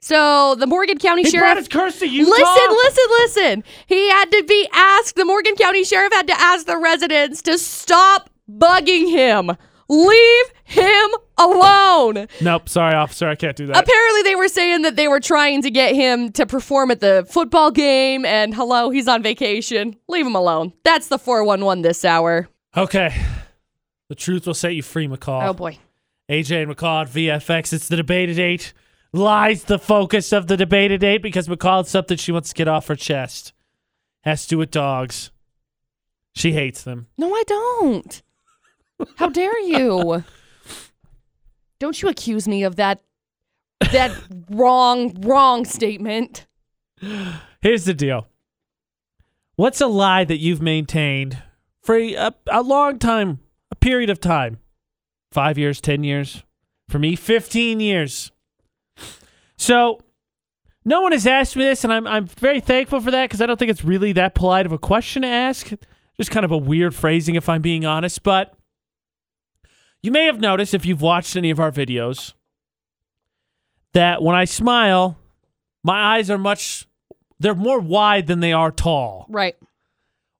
[0.00, 1.44] So the Morgan County He sheriff.
[1.46, 2.30] brought his curse to Utah.
[2.30, 3.64] Listen, listen, listen.
[3.86, 7.56] He had to be asked, the Morgan County Sheriff had to ask the residents to
[7.56, 9.52] stop bugging him.
[9.88, 12.26] Leave him alone.
[12.40, 12.68] Nope.
[12.68, 13.28] Sorry, officer.
[13.28, 13.76] I can't do that.
[13.76, 17.24] Apparently, they were saying that they were trying to get him to perform at the
[17.30, 19.94] football game, and hello, he's on vacation.
[20.08, 20.72] Leave him alone.
[20.82, 22.48] That's the 411 this hour.
[22.76, 23.14] Okay.
[24.08, 25.46] The truth will set you free, McCall.
[25.46, 25.78] Oh, boy.
[26.32, 27.74] AJ and McCall at VFX.
[27.74, 28.72] It's the debate at eight.
[29.12, 32.54] Lies the focus of the debate at eight because McCall it's something she wants to
[32.54, 33.52] get off her chest.
[34.22, 35.30] Has to do with dogs.
[36.34, 37.08] She hates them.
[37.18, 38.22] No, I don't.
[39.16, 40.24] How dare you?
[41.78, 43.02] Don't you accuse me of that
[43.90, 44.16] that
[44.48, 46.46] wrong wrong statement.
[47.60, 48.28] Here's the deal.
[49.56, 51.42] What's a lie that you've maintained
[51.82, 53.40] for a, a long time,
[53.72, 54.61] a period of time?
[55.32, 56.44] Five years, 10 years?
[56.88, 58.30] For me, 15 years.
[59.56, 60.00] So,
[60.84, 63.46] no one has asked me this, and I'm, I'm very thankful for that because I
[63.46, 65.70] don't think it's really that polite of a question to ask.
[66.18, 68.22] Just kind of a weird phrasing, if I'm being honest.
[68.22, 68.52] But
[70.02, 72.34] you may have noticed if you've watched any of our videos
[73.94, 75.16] that when I smile,
[75.82, 76.86] my eyes are much
[77.38, 79.56] they're more wide than they are tall, Right.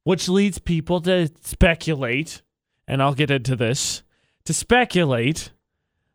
[0.05, 2.43] which leads people to speculate,
[2.87, 4.03] and I'll get into this,
[4.45, 5.51] to speculate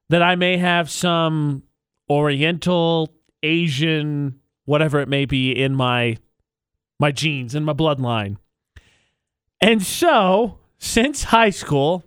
[0.09, 1.63] that I may have some
[2.09, 3.13] oriental,
[3.43, 6.17] Asian, whatever it may be in my
[6.99, 8.37] my genes, in my bloodline.
[9.61, 12.03] And so, since high school,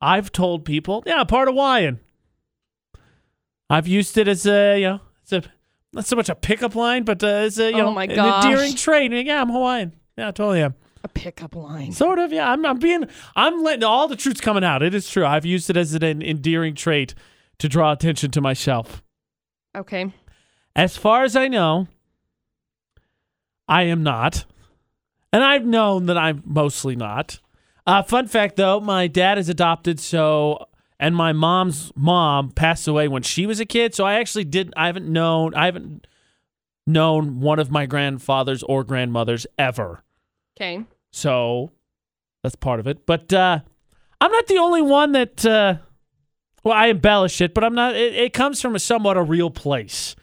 [0.00, 2.00] I've told people, yeah, part Hawaiian.
[3.70, 5.42] I've used it as a, you know, it's a
[5.92, 8.74] not so much a pickup line, but uh, it's a you Oh know an endearing
[8.74, 9.12] trait.
[9.12, 9.94] Yeah, I'm Hawaiian.
[10.16, 10.74] Yeah, I totally am.
[11.08, 11.92] A pickup line.
[11.92, 12.32] Sort of.
[12.32, 12.66] Yeah, I'm.
[12.66, 13.06] I'm being.
[13.34, 14.82] I'm letting all the truths coming out.
[14.82, 15.24] It is true.
[15.24, 17.14] I've used it as an endearing trait
[17.58, 19.02] to draw attention to myself.
[19.74, 20.12] Okay.
[20.76, 21.88] As far as I know,
[23.66, 24.44] I am not.
[25.32, 27.40] And I've known that I'm mostly not.
[27.86, 30.66] Uh, fun fact though, my dad is adopted, so
[31.00, 33.94] and my mom's mom passed away when she was a kid.
[33.94, 36.06] So I actually did I haven't known I haven't
[36.86, 40.02] known one of my grandfathers or grandmothers ever.
[40.56, 40.84] Okay.
[41.10, 41.72] So
[42.42, 43.06] that's part of it.
[43.06, 43.60] But uh,
[44.20, 45.44] I'm not the only one that.
[45.44, 45.76] Uh,
[46.64, 47.94] well, I embellish it, but I'm not.
[47.96, 50.16] It, it comes from a somewhat a real place.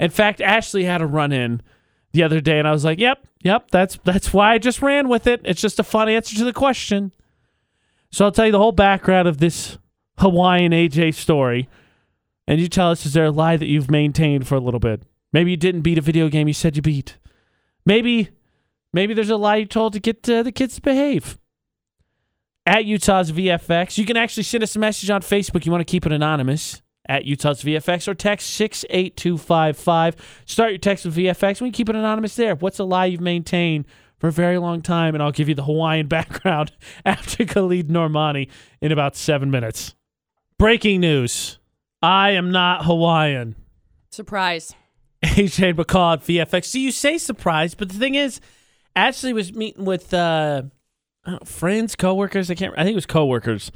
[0.00, 1.62] In fact, Ashley had a run in
[2.12, 5.08] the other day, and I was like, "Yep, yep, that's that's why I just ran
[5.08, 5.40] with it.
[5.44, 7.12] It's just a fun answer to the question."
[8.10, 9.78] So I'll tell you the whole background of this
[10.18, 11.68] Hawaiian AJ story,
[12.46, 15.02] and you tell us is there a lie that you've maintained for a little bit?
[15.32, 17.18] Maybe you didn't beat a video game you said you beat.
[17.84, 18.30] Maybe
[18.94, 21.36] Maybe there's a lie you told to get uh, the kids to behave.
[22.64, 25.66] At Utah's VFX, you can actually send us a message on Facebook.
[25.66, 30.42] You want to keep it anonymous at Utah's VFX or text 68255.
[30.46, 31.60] Start your text with VFX.
[31.60, 32.54] We can keep it anonymous there.
[32.54, 33.86] What's a lie you've maintained
[34.18, 35.14] for a very long time?
[35.14, 36.70] And I'll give you the Hawaiian background
[37.04, 38.48] after Khalid Normani
[38.80, 39.96] in about seven minutes.
[40.56, 41.58] Breaking news
[42.00, 43.56] I am not Hawaiian.
[44.12, 44.72] Surprise.
[45.24, 46.66] AJ McCall at VFX.
[46.66, 48.40] So you say surprise, but the thing is,
[48.96, 50.62] Ashley was meeting with uh,
[51.26, 52.50] know, friends, coworkers.
[52.50, 52.72] I can't.
[52.76, 53.72] I think it was coworkers,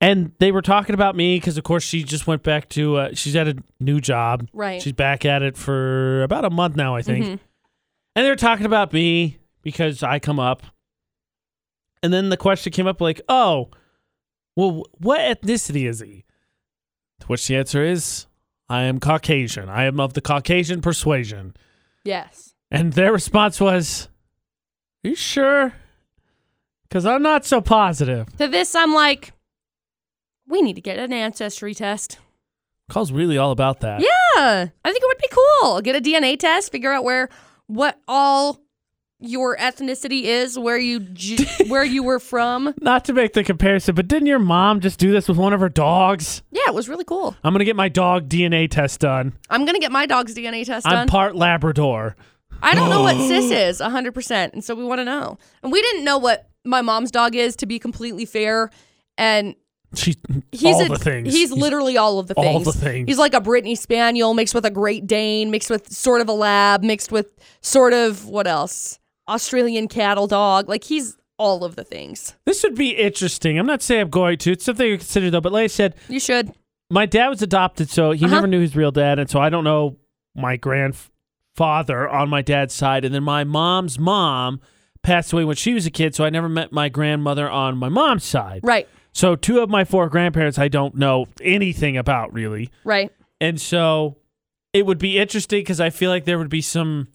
[0.00, 2.96] and they were talking about me because, of course, she just went back to.
[2.96, 4.48] Uh, she's at a new job.
[4.52, 4.80] Right.
[4.80, 7.24] She's back at it for about a month now, I think.
[7.26, 7.38] Mhm.
[8.16, 10.62] And they were talking about me because I come up,
[12.02, 13.70] and then the question came up like, "Oh,
[14.56, 16.24] well, what ethnicity is he?"
[17.20, 18.26] To which the answer is,
[18.68, 19.68] "I am Caucasian.
[19.68, 21.54] I am of the Caucasian persuasion."
[22.04, 22.54] Yes.
[22.70, 24.08] And their response was,
[25.04, 25.72] you sure?
[26.88, 28.34] Because I'm not so positive.
[28.38, 29.32] To this, I'm like,
[30.48, 32.18] we need to get an ancestry test.
[32.90, 34.00] Call's really all about that.
[34.00, 35.28] Yeah, I think it would be
[35.62, 35.80] cool.
[35.80, 37.30] Get a DNA test, figure out where
[37.66, 38.60] what all
[39.20, 42.74] your ethnicity is, where you j- where you were from.
[42.82, 45.60] Not to make the comparison, but didn't your mom just do this with one of
[45.60, 46.42] her dogs?
[46.50, 47.34] Yeah, it was really cool.
[47.42, 49.32] I'm going to get my dog DNA test done.
[49.48, 50.92] I'm gonna get my dog's DNA test done.
[50.92, 51.08] I'm done.
[51.08, 52.16] part Labrador.
[52.64, 55.38] I don't know what cis is 100%, and so we want to know.
[55.62, 58.70] And we didn't know what my mom's dog is, to be completely fair.
[59.18, 59.54] And
[59.94, 60.16] She,
[60.50, 61.32] he's all a- the things.
[61.32, 62.64] He's literally all of the all things.
[62.64, 63.06] the things.
[63.08, 66.32] He's like a Brittany Spaniel mixed with a Great Dane, mixed with sort of a
[66.32, 67.26] lab, mixed with
[67.60, 68.98] sort of what else?
[69.28, 70.68] Australian cattle dog.
[70.68, 72.34] Like he's all of the things.
[72.46, 73.58] This would be interesting.
[73.58, 74.52] I'm not saying I'm going to.
[74.52, 75.40] It's something to consider, though.
[75.40, 76.52] But like I said, You should.
[76.90, 78.34] my dad was adopted, so he Uh-huh.
[78.34, 79.96] never knew his real dad, and so I don't know
[80.36, 80.56] my
[81.56, 84.60] grandfather on my dad's side, and then my mom's mom
[85.02, 87.88] passed away when she was a kid, so I never met my grandmother on my
[87.88, 88.60] mom's side.
[88.62, 88.88] Right.
[89.12, 93.12] So two of my four grandparents I don't know anything about really, Right.
[93.40, 94.16] and so
[94.72, 97.08] it would be interesting because I feel like there would be some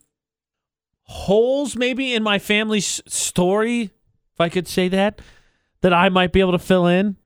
[1.04, 5.20] holes maybe in my family's story, if I could say that,
[5.82, 7.18] that I might be able to fill in.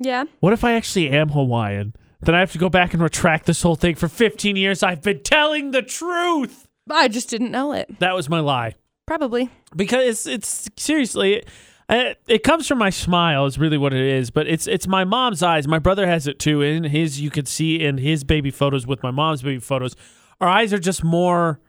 [0.00, 0.24] Yeah.
[0.40, 1.94] What if I actually am Hawaiian?
[2.20, 3.94] Then I have to go back and retract this whole thing.
[3.94, 6.66] For 15 years, I've been telling the truth.
[6.90, 8.00] I just didn't know it.
[8.00, 8.74] That was my lie.
[9.06, 9.50] Probably.
[9.76, 11.44] Because it's, it's seriously,
[11.88, 14.30] it, it comes from my smile, is really what it is.
[14.30, 15.68] But it's it's my mom's eyes.
[15.68, 16.60] My brother has it too.
[16.60, 19.94] In his, you could see in his baby photos with my mom's baby photos,
[20.40, 21.60] our eyes are just more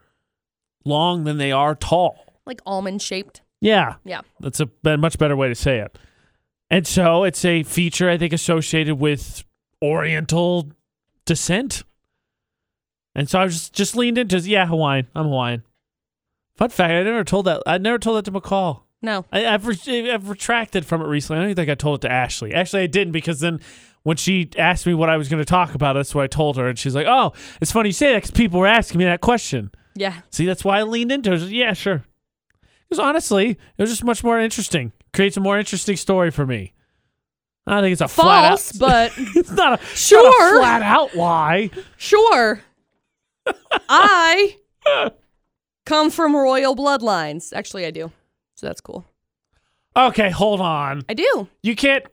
[0.84, 2.26] long than they are tall.
[2.46, 3.42] Like almond shaped.
[3.62, 3.96] Yeah.
[4.04, 4.22] Yeah.
[4.40, 5.98] That's a much better way to say it.
[6.70, 9.44] And so it's a feature I think associated with
[9.84, 10.72] Oriental
[11.26, 11.84] descent.
[13.16, 15.08] And so I was just, just leaned into yeah, Hawaiian.
[15.16, 15.64] I'm Hawaiian.
[16.56, 17.64] Fun fact, I never told that.
[17.66, 18.82] I never told that to McCall.
[19.02, 19.26] No.
[19.32, 21.38] I, I've, re- I've retracted from it recently.
[21.38, 22.54] I don't even think I told it to Ashley.
[22.54, 23.62] Actually, I didn't because then
[24.04, 26.58] when she asked me what I was going to talk about, that's what I told
[26.58, 26.68] her.
[26.68, 29.22] And she's like, oh, it's funny you say that because people were asking me that
[29.22, 29.72] question.
[29.96, 30.22] Yeah.
[30.32, 31.42] See, that's why I leaned into it.
[31.50, 32.04] Yeah, sure.
[32.88, 34.92] Because honestly, it was just much more interesting.
[35.14, 36.74] Creates a more interesting story for me.
[37.72, 38.90] I think it's a False, flat out.
[38.90, 40.60] but it's not a, it's not a Sure.
[40.60, 41.70] flat out lie.
[41.98, 42.62] sure.
[43.90, 44.58] I
[45.86, 47.54] come from royal bloodlines.
[47.54, 48.12] Actually, I do.
[48.56, 49.06] So that's cool.
[49.96, 51.04] Okay, hold on.
[51.10, 51.48] I do.
[51.64, 52.06] You can't.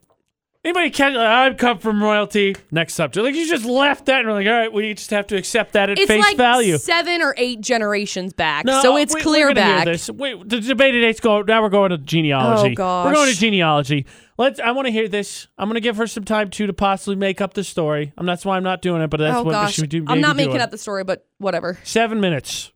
[0.67, 1.15] Anybody catch?
[1.15, 2.57] Uh, like, I come from royalty.
[2.73, 3.23] Next subject.
[3.25, 5.75] Like you just left that and we're like, all right, we just have to accept
[5.75, 6.77] that at It's face like value.
[6.77, 9.85] seven or eight generations back, No, so it's we- clear we're gonna hear back.
[9.85, 10.11] This.
[10.11, 11.43] Wait, the debate date's go.
[11.43, 12.73] Now we're going to genealogy.
[12.73, 13.07] Oh, gosh.
[13.07, 14.07] We're going to genealogy.
[14.39, 14.59] Let's.
[14.59, 15.47] I want to hear this.
[15.57, 18.13] I'm going to give her some time too to possibly make up the story.
[18.19, 19.09] I'm that's why I'm not doing it.
[19.09, 20.05] But that's oh what gosh, she would do.
[20.09, 20.61] I'm not making it.
[20.63, 21.79] up the story, but whatever.
[21.85, 22.73] Seven minutes.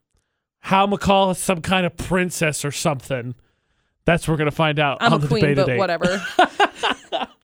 [0.60, 3.34] How McCall is some kind of princess or something.
[4.04, 5.78] That's what we're gonna find out I'm on a the queen, debate but date.
[5.78, 6.24] whatever.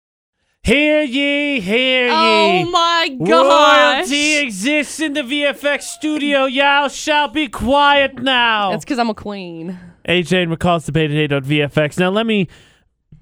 [0.66, 2.12] Hear ye, hear ye.
[2.12, 4.00] oh my gosh!
[4.08, 6.46] Royalty exists in the VFX studio.
[6.46, 8.72] Y'all shall be quiet now.
[8.72, 9.78] It's because I'm a queen.
[10.08, 12.00] AJ and McCall's debate date on VFX.
[12.00, 12.48] Now let me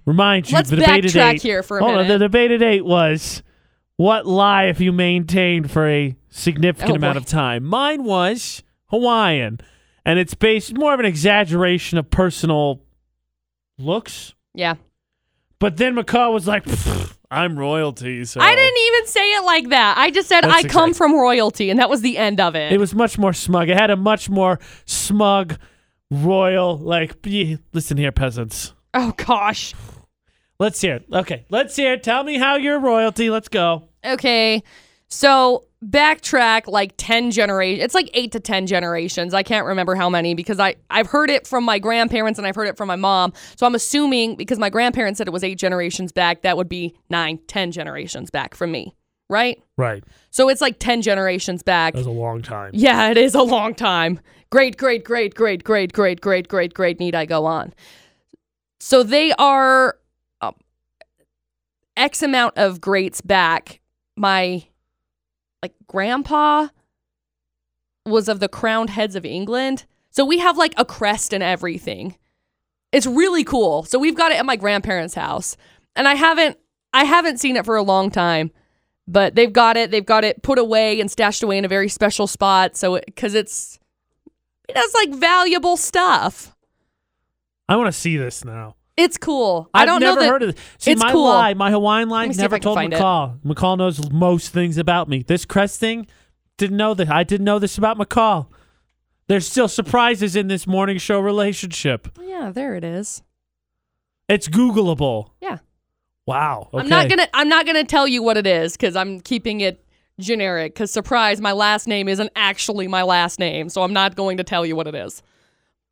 [0.06, 1.42] remind you Let's the debate backtrack date.
[1.42, 3.42] here for a Hold on, the debate date was
[3.98, 7.20] what lie have you maintained for a significant Oh, amount boy.
[7.20, 7.62] of time?
[7.64, 9.60] Mine was Hawaiian,
[10.06, 12.80] and it's based more of an exaggeration of personal
[13.78, 14.32] looks.
[14.54, 14.76] Yeah,
[15.58, 19.68] But then McCall was like, "Pfft, "I'm royalty." So I didn't even say it like
[19.70, 19.98] that.
[19.98, 22.72] I just said That's I come from royalty, and that was the end of it.
[22.72, 23.68] It was much more smug.
[23.68, 25.58] It had a much more smug,
[26.10, 28.72] royal, like, "Yeah, listen here, peasants.
[28.94, 29.74] oh gosh.
[30.60, 31.06] Let's hear it.
[31.12, 32.04] Okay, let's hear it.
[32.04, 33.28] Tell me how you're royalty.
[33.28, 33.88] Let's go.
[34.04, 34.62] Okay,
[35.08, 37.84] so backtrack like 10 generations.
[37.84, 39.34] It's like 8 to 10 generations.
[39.34, 42.56] I can't remember how many because I I've heard it from my grandparents and I've
[42.56, 43.32] heard it from my mom.
[43.56, 46.96] So I'm assuming because my grandparents said it was 8 generations back, that would be
[47.10, 48.94] nine, 10 generations back from me,
[49.28, 49.62] right?
[49.76, 50.04] Right.
[50.30, 51.94] So it's like 10 generations back.
[51.94, 52.70] That was a long time.
[52.74, 54.20] Yeah, it is a long time.
[54.50, 57.00] Great, great, great, great, great, great, great, great, great.
[57.00, 57.74] Need I go on?
[58.80, 59.98] So they are
[60.40, 60.54] um,
[61.96, 63.80] X amount of greats back.
[64.16, 64.64] My
[65.64, 66.68] like grandpa
[68.06, 69.86] was of the crowned heads of England.
[70.10, 72.16] So we have like a crest and everything.
[72.92, 73.84] It's really cool.
[73.84, 75.56] So we've got it at my grandparents' house.
[75.96, 76.58] And I haven't
[76.92, 78.50] I haven't seen it for a long time
[79.06, 81.90] but they've got it they've got it put away and stashed away in a very
[81.90, 83.78] special spot so it, because it's
[84.66, 86.54] it has like valuable stuff
[87.68, 88.76] I want to see this now.
[88.96, 90.64] It's cool i I've don't never know that heard of this.
[90.78, 91.24] See, it's my cool.
[91.24, 92.98] lie, my Hawaiian lie, me see if never told find it.
[93.00, 93.38] McCall.
[93.40, 95.22] McCall knows most things about me.
[95.26, 96.06] This crest thing,
[96.58, 97.10] didn't know that.
[97.10, 98.46] I didn't know this about McCall.
[99.26, 102.08] There's still surprises in this morning show relationship.
[102.22, 103.22] yeah there it is
[104.28, 105.30] It's Googleable.
[105.40, 105.58] yeah
[106.26, 106.68] Wow.
[106.72, 106.82] Okay.
[106.82, 109.84] i'm not gonna i'm not gonna tell you what it is because i'm keeping it
[110.20, 114.36] generic because surprise my last name isn't actually my last name so i'm not going
[114.36, 115.22] to tell you what it is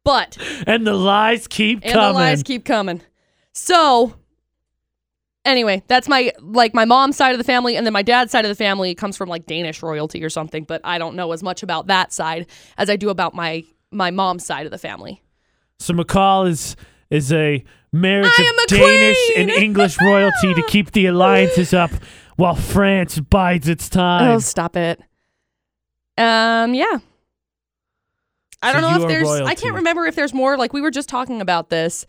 [0.05, 0.37] but
[0.67, 2.09] And the lies keep and coming.
[2.09, 3.01] the lies keep coming.
[3.53, 4.15] So,
[5.45, 8.45] anyway, that's my like my mom's side of the family, and then my dad's side
[8.45, 10.65] of the family comes from like Danish royalty or something.
[10.65, 12.47] But I don't know as much about that side
[12.79, 15.23] as I do about my my mom's side of the family.
[15.79, 16.77] So McCall is
[17.11, 19.51] is a marriage of a Danish queen!
[19.51, 21.91] and English royalty to keep the alliances up
[22.37, 24.31] while France bides its time.
[24.31, 24.99] Oh, stop it.
[26.17, 26.99] Um, yeah.
[28.63, 29.29] I So don't know if there's.
[29.29, 30.57] I can't remember if there's more.
[30.57, 32.07] Like we were just talking about this,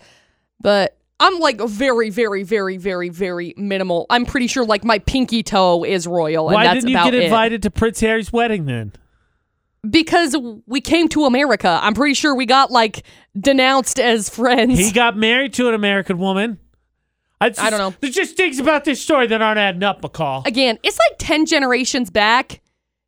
[0.61, 4.05] but I'm like very, very, very, very, very minimal.
[4.09, 7.05] I'm pretty sure like my pinky toe is royal, and Why that's didn't you about
[7.05, 7.23] get it.
[7.23, 8.93] invited to Prince Harry's wedding then?
[9.89, 10.33] because
[10.65, 11.77] we came to America.
[11.81, 13.03] I'm pretty sure we got like
[13.37, 14.79] denounced as friends.
[14.79, 16.57] He got married to an American woman.
[17.41, 17.93] I, I don't know.
[17.99, 20.47] There's just things about this story that aren't adding up, McCall.
[20.47, 22.61] Again, it's like 10 generations back.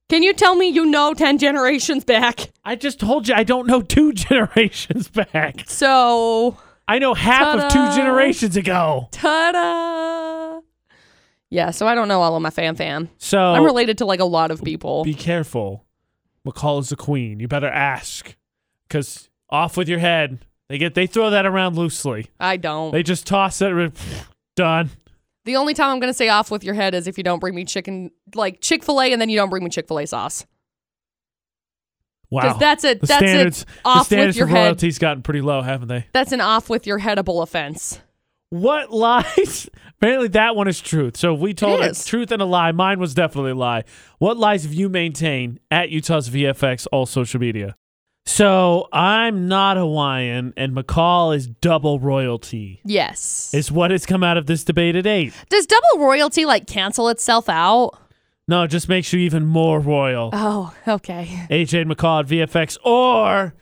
[0.08, 2.51] Can you tell me you know 10 generations back?
[2.64, 5.64] I just told you I don't know two generations back.
[5.68, 9.10] So, I know half of two generations ago.
[9.12, 10.62] ta da.
[11.49, 13.10] Yeah, so I don't know all of my fam fam.
[13.18, 15.03] So I'm related to like a lot of people.
[15.03, 15.86] be careful.
[16.45, 17.39] McCall is the queen.
[17.39, 18.36] You better ask,
[18.88, 20.39] because off with your head.
[20.68, 22.28] They get they throw that around loosely.
[22.39, 22.91] I don't.
[22.91, 23.93] They just toss it.
[24.56, 24.89] Done.
[25.46, 27.39] The only time I'm going to say off with your head is if you don't
[27.39, 30.00] bring me chicken, like Chick fil A, and then you don't bring me Chick fil
[30.00, 30.46] A sauce.
[32.32, 32.58] Wow.
[32.58, 33.02] that's it.
[33.02, 33.68] the That's standards, it.
[33.86, 34.64] Off the standards with your for head.
[34.64, 36.08] royalty's gotten pretty low, haven't they?
[36.12, 38.02] That's an off with your headable offense.
[38.50, 39.70] What lies?
[39.98, 41.18] Apparently, that one is truth.
[41.18, 42.72] So if we told It a truth and a lie.
[42.72, 43.84] Mine was definitely a lie.
[44.20, 47.76] What lies have you maintained at Utah's VFX, all social media?
[48.28, 52.82] So I'm not Hawaiian, and McCall is double royalty.
[52.84, 53.51] Yes.
[53.53, 55.34] Is what has come out of this debate at eight.
[55.49, 57.91] Does double royalty like cancel itself out?
[58.47, 60.30] No, it just makes you even more royal.
[60.34, 61.26] Oh, okay.
[61.49, 63.53] AJ McCall at VFX, or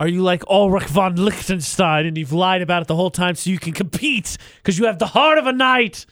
[0.00, 3.50] are you like Ulrich von Liechtenstein and you've lied about it the whole time so
[3.50, 6.06] you can compete because you have the heart of a knight?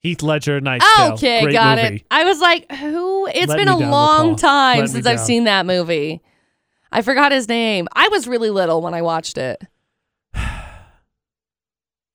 [0.00, 1.12] Heath Ledger, Knight's Tale.
[1.14, 1.96] Okay, Great got movie.
[1.96, 2.02] it.
[2.10, 3.26] I was like, who?
[3.26, 4.40] It's Let been a down, long McCall.
[4.40, 6.22] time Let since I've seen that movie.
[6.90, 7.88] I forgot his name.
[7.92, 9.62] I was really little when I watched it.
[10.34, 10.40] I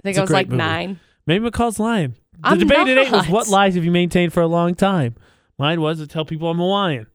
[0.03, 0.57] think It's I was like movie.
[0.57, 0.99] nine.
[1.26, 2.11] Maybe McCall's lying.
[2.41, 5.15] The I'm debate today was what lies have you maintained for a long time?
[5.57, 7.07] Mine was to tell people I'm Hawaiian.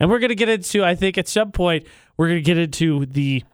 [0.00, 1.86] And we're going to get into, I think at some point,
[2.16, 3.44] we're going to get into the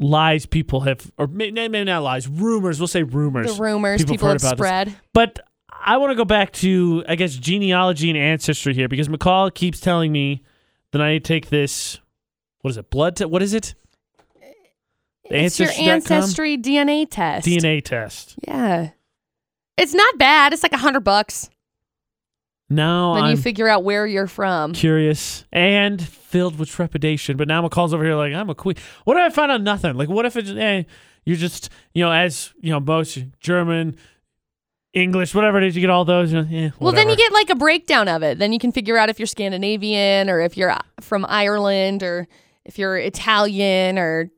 [0.00, 2.80] lies people have, or maybe not lies, rumors.
[2.80, 3.54] We'll say rumors.
[3.56, 4.66] The rumors People people, have have heard this.
[4.66, 4.96] spread.
[5.12, 5.38] But
[5.84, 9.78] I want to go back to, I guess, genealogy and ancestry here because McCall keeps
[9.78, 10.42] telling me
[10.90, 12.00] that I need to take this,
[12.62, 13.30] what is it, blood test?
[13.30, 13.74] What is it?
[15.24, 17.46] It's your ancestry DNA test.
[17.46, 18.34] DNA test.
[18.46, 18.90] Yeah.
[19.78, 20.52] It's not bad.
[20.52, 21.48] It's like a hundred bucks.
[22.68, 24.72] Now Then I'm you figure out where you're from.
[24.72, 27.36] curious and filled with trepidation.
[27.36, 28.76] But now McCall's over here like, I'm a queen.
[29.04, 29.94] What if I find out nothing?
[29.96, 30.84] Like, what if it's, eh,
[31.24, 33.96] you're just, you know, as, you know, most German,
[34.94, 36.32] English, whatever it is, you get all those.
[36.32, 38.38] You know, eh, Well, then you get like a breakdown of it.
[38.38, 42.26] Then you can figure out if you're Scandinavian or if you're uh, from Ireland or
[42.64, 44.30] if you're Italian or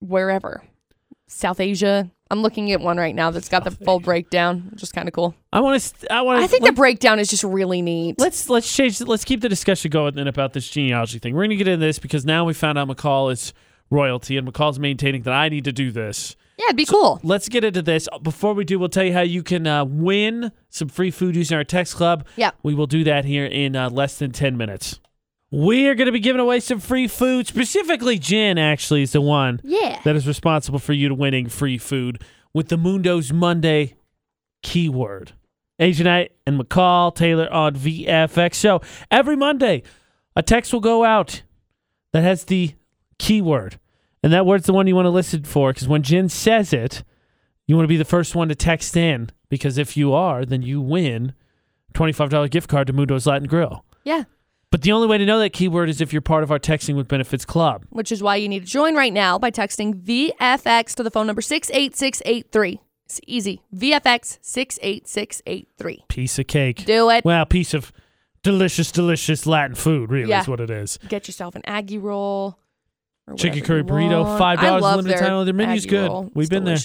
[0.00, 0.62] wherever.
[1.26, 2.10] South Asia.
[2.32, 5.14] I'm looking at one right now that's got the full breakdown, which is kind of
[5.14, 5.34] cool.
[5.52, 8.16] I want to, I want to, I think the breakdown is just really neat.
[8.18, 9.00] Let's let's change.
[9.00, 11.34] Let's keep the discussion going then about this genealogy thing.
[11.34, 13.52] We're gonna get into this because now we found out McCall is
[13.90, 16.36] royalty, and McCall's maintaining that I need to do this.
[16.56, 17.18] Yeah, it'd be cool.
[17.22, 18.08] Let's get into this.
[18.22, 21.56] Before we do, we'll tell you how you can uh, win some free food using
[21.56, 22.26] our text club.
[22.36, 22.56] Yep.
[22.62, 24.99] We will do that here in uh, less than 10 minutes.
[25.50, 27.46] We are going to be giving away some free food.
[27.46, 30.00] Specifically, Jen actually is the one Yeah.
[30.04, 32.22] that is responsible for you to winning free food
[32.54, 33.94] with the Mundo's Monday
[34.62, 35.32] keyword.
[35.80, 38.54] AJ Knight and McCall Taylor on VFX.
[38.56, 38.80] So
[39.10, 39.82] every Monday,
[40.36, 41.42] a text will go out
[42.12, 42.74] that has the
[43.18, 43.78] keyword.
[44.22, 47.02] And that word's the one you want to listen for because when Jen says it,
[47.66, 50.60] you want to be the first one to text in because if you are, then
[50.62, 51.32] you win
[51.94, 53.84] $25 gift card to Mundo's Latin Grill.
[54.04, 54.24] Yeah.
[54.70, 56.94] But the only way to know that keyword is if you're part of our Texting
[56.94, 57.84] with Benefits Club.
[57.90, 61.26] Which is why you need to join right now by texting VFX to the phone
[61.26, 62.80] number 68683.
[63.06, 63.62] It's easy.
[63.74, 66.04] VFX 68683.
[66.08, 66.84] Piece of cake.
[66.84, 67.24] Do it.
[67.24, 67.92] Well, piece of
[68.44, 70.42] delicious, delicious Latin food, really, Yeah.
[70.42, 71.00] is what it is.
[71.08, 72.56] Get yourself an Aggie roll.
[73.36, 74.40] Chicken curry burrito, want.
[74.40, 75.32] $5 I love limited their time.
[75.36, 76.08] Oh, their menu's Aggie good.
[76.08, 76.30] roll.
[76.34, 76.76] We've It's been there.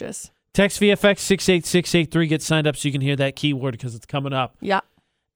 [0.53, 2.27] Text VFX 68683.
[2.27, 4.55] Get signed up so you can hear that keyword because it's coming up.
[4.61, 4.81] Yeah.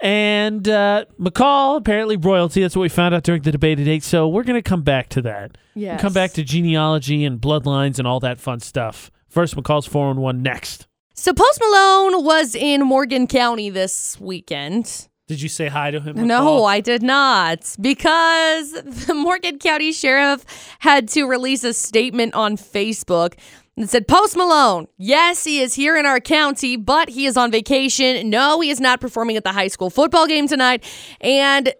[0.01, 2.61] And uh, McCall, apparently royalty.
[2.61, 3.99] That's what we found out during the debate today.
[3.99, 5.57] So we're going to come back to that.
[5.75, 5.97] Yeah.
[5.97, 9.11] Come back to genealogy and bloodlines and all that fun stuff.
[9.27, 10.87] First, McCall's 411 next.
[11.13, 15.09] So Post Malone was in Morgan County this weekend.
[15.27, 16.25] Did you say hi to him?
[16.25, 18.71] No, I did not because
[19.05, 20.43] the Morgan County Sheriff
[20.79, 23.35] had to release a statement on Facebook
[23.79, 27.51] that said Post Malone, yes, he is here in our county, but he is on
[27.51, 28.29] vacation.
[28.29, 30.83] No, he is not performing at the high school football game tonight.
[31.21, 31.73] And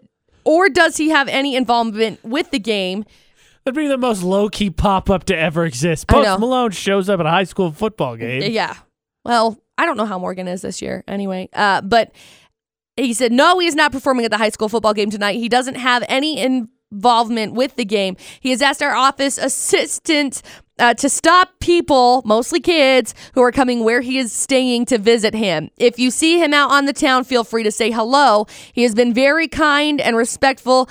[0.44, 3.04] or does he have any involvement with the game?
[3.64, 6.08] That'd be the most low key pop up to ever exist.
[6.08, 6.40] Post.
[6.40, 8.50] Malone shows up at a high school football game.
[8.50, 8.74] Yeah.
[9.24, 11.48] Well, I don't know how Morgan is this year anyway.
[11.52, 12.12] Uh, but
[12.96, 15.36] he said, no, he is not performing at the high school football game tonight.
[15.36, 18.16] He doesn't have any involvement with the game.
[18.40, 20.42] He has asked our office assistant
[20.80, 25.34] uh, to stop people, mostly kids, who are coming where he is staying to visit
[25.34, 25.70] him.
[25.76, 28.46] If you see him out on the town, feel free to say hello.
[28.72, 30.88] He has been very kind and respectful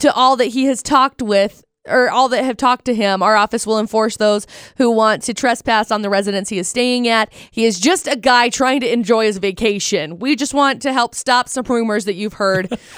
[0.00, 3.36] to all that he has talked with or all that have talked to him, our
[3.36, 7.32] office will enforce those who want to trespass on the residence he is staying at.
[7.52, 10.18] He is just a guy trying to enjoy his vacation.
[10.18, 12.76] We just want to help stop some rumors that you've heard.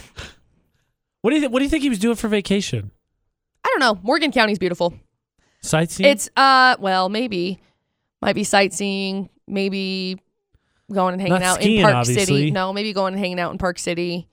[1.21, 2.93] What do you th- What do you think he was doing for vacation?
[3.65, 4.01] I don't know.
[4.05, 4.95] Morgan County's beautiful.
[5.63, 6.11] Sightseeing.
[6.11, 7.61] It's uh well, maybe
[8.23, 10.19] might be sightseeing, maybe
[10.93, 12.25] going and hanging Not out skiing, in Park obviously.
[12.25, 12.51] City.
[12.51, 14.29] No, maybe going and hanging out in Park City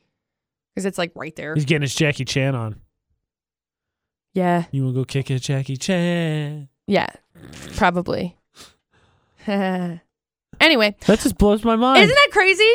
[0.73, 1.53] because it's like right there.
[1.55, 2.79] He's getting his Jackie Chan on.
[4.33, 6.67] Yeah, You want to go kick it, Jackie Chan?
[6.87, 7.07] yeah,
[7.77, 8.35] probably.
[9.47, 12.03] anyway, That just blows my mind.
[12.03, 12.69] isn't that crazy?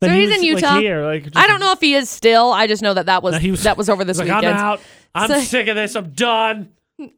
[0.00, 0.78] That so he he's was, in like, Utah.
[0.78, 2.52] here, like, I don't know if he is still.
[2.52, 4.46] I just know that that was, No, was- that was over this like, weekend.
[4.46, 4.80] I'm out.
[5.14, 5.94] I'm So- sick of this.
[5.96, 6.68] I'm done.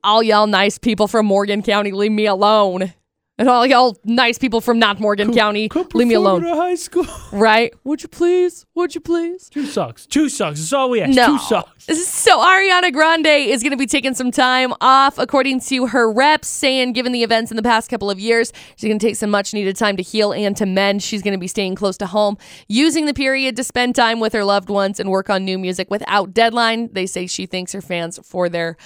[0.04, 2.92] All y'all nice people from Morgan County, leave me alone.
[3.38, 6.44] And all y'all nice people from not Morgan County, Come leave me alone.
[6.44, 7.06] at high school.
[7.32, 7.72] Right?
[7.84, 8.66] Would you please?
[8.74, 9.48] Would you please?
[9.48, 10.06] Two socks.
[10.06, 10.60] Two socks.
[10.60, 11.12] That's all we ask.
[11.16, 11.26] No.
[11.26, 11.86] Two socks.
[12.06, 16.46] So Ariana Grande is going to be taking some time off, according to her reps,
[16.46, 19.30] saying given the events in the past couple of years, she's going to take some
[19.30, 21.02] much needed time to heal and to mend.
[21.02, 22.36] She's going to be staying close to home,
[22.68, 25.90] using the period to spend time with her loved ones and work on new music
[25.90, 26.90] without deadline.
[26.92, 28.76] They say she thanks her fans for their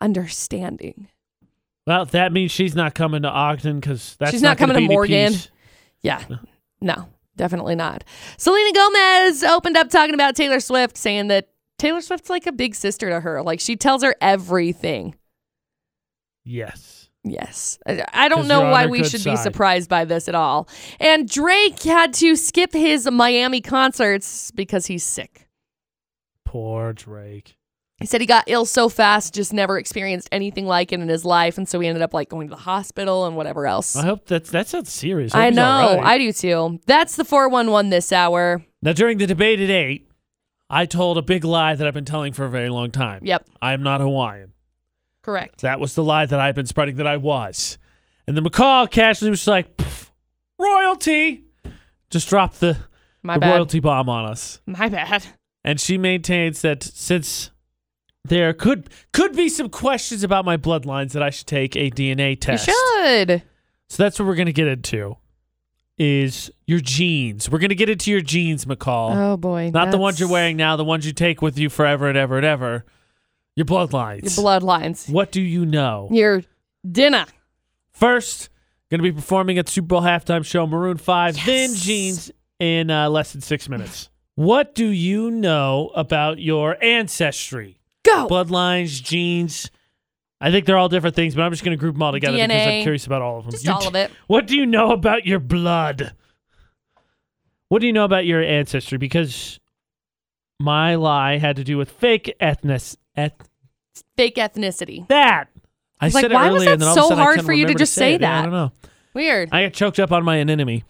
[0.00, 1.08] understanding.
[1.86, 4.94] Well, that means she's not coming to Ogden because that's She's not gonna coming to
[4.94, 5.34] Morgan.
[6.02, 6.22] Yeah.
[6.80, 8.04] No, definitely not.
[8.38, 12.74] Selena Gomez opened up talking about Taylor Swift, saying that Taylor Swift's like a big
[12.74, 13.42] sister to her.
[13.42, 15.14] Like she tells her everything.
[16.44, 17.08] Yes.
[17.24, 17.78] Yes.
[17.86, 20.68] I, I don't know why we should be surprised by this at all.
[21.00, 25.48] And Drake had to skip his Miami concerts because he's sick.
[26.44, 27.55] Poor Drake.
[27.98, 31.24] He said he got ill so fast, just never experienced anything like it in his
[31.24, 33.96] life, and so he ended up like going to the hospital and whatever else.
[33.96, 35.32] I hope that's that sounds serious.
[35.32, 36.04] hope I know, right.
[36.04, 36.78] I do too.
[36.86, 38.62] That's the 411 this hour.
[38.82, 40.10] Now, during the debate at eight,
[40.68, 43.20] I told a big lie that I've been telling for a very long time.
[43.24, 44.52] Yep, I am not Hawaiian.
[45.22, 45.62] correct.
[45.62, 47.78] That was the lie that I've been spreading that I was.
[48.26, 49.68] And then McCall casually was like,
[50.58, 51.44] royalty.
[52.10, 52.76] Just dropped the,
[53.22, 53.52] My the bad.
[53.54, 54.60] royalty bomb on us.
[54.66, 55.24] My bad.
[55.64, 57.50] And she maintains that since
[58.28, 62.40] there could could be some questions about my bloodlines that I should take a DNA
[62.40, 62.66] test.
[62.66, 63.42] You should.
[63.88, 65.16] So that's what we're gonna get into.
[65.98, 67.48] Is your genes.
[67.48, 69.14] We're gonna get into your genes, McCall.
[69.16, 69.70] Oh boy.
[69.72, 72.36] Not the ones you're wearing now, the ones you take with you forever and ever
[72.36, 72.84] and ever.
[73.56, 74.22] Your bloodlines.
[74.36, 75.08] Your bloodlines.
[75.10, 76.08] What do you know?
[76.12, 76.42] Your
[76.90, 77.24] dinner.
[77.92, 78.50] First,
[78.90, 83.08] going to be performing at Super Bowl halftime show Maroon 5, then genes in uh,
[83.08, 84.10] less than six minutes.
[84.34, 87.80] What do you know about your ancestry?
[88.06, 88.28] Go.
[88.28, 89.70] Bloodlines, genes.
[90.40, 92.36] I think they're all different things, but I'm just going to group them all together
[92.36, 93.52] because I'm curious about all of them.
[93.52, 94.10] Just You all of it.
[94.26, 96.14] What do you know about your blood?
[97.68, 98.98] What do you know about your ancestry?
[98.98, 99.58] Because
[100.60, 102.82] my lie had to do with fake ethnic.
[103.16, 103.48] Eth-
[104.16, 105.08] Fake ethnicity.
[105.08, 105.48] that.
[105.98, 107.52] I said like, it why was that and then all of a so hard for
[107.54, 108.20] you to just say say it.
[108.20, 108.72] Yeah, I don't know.
[109.14, 109.48] Weird.
[109.52, 110.84] I got choked up on my anemone.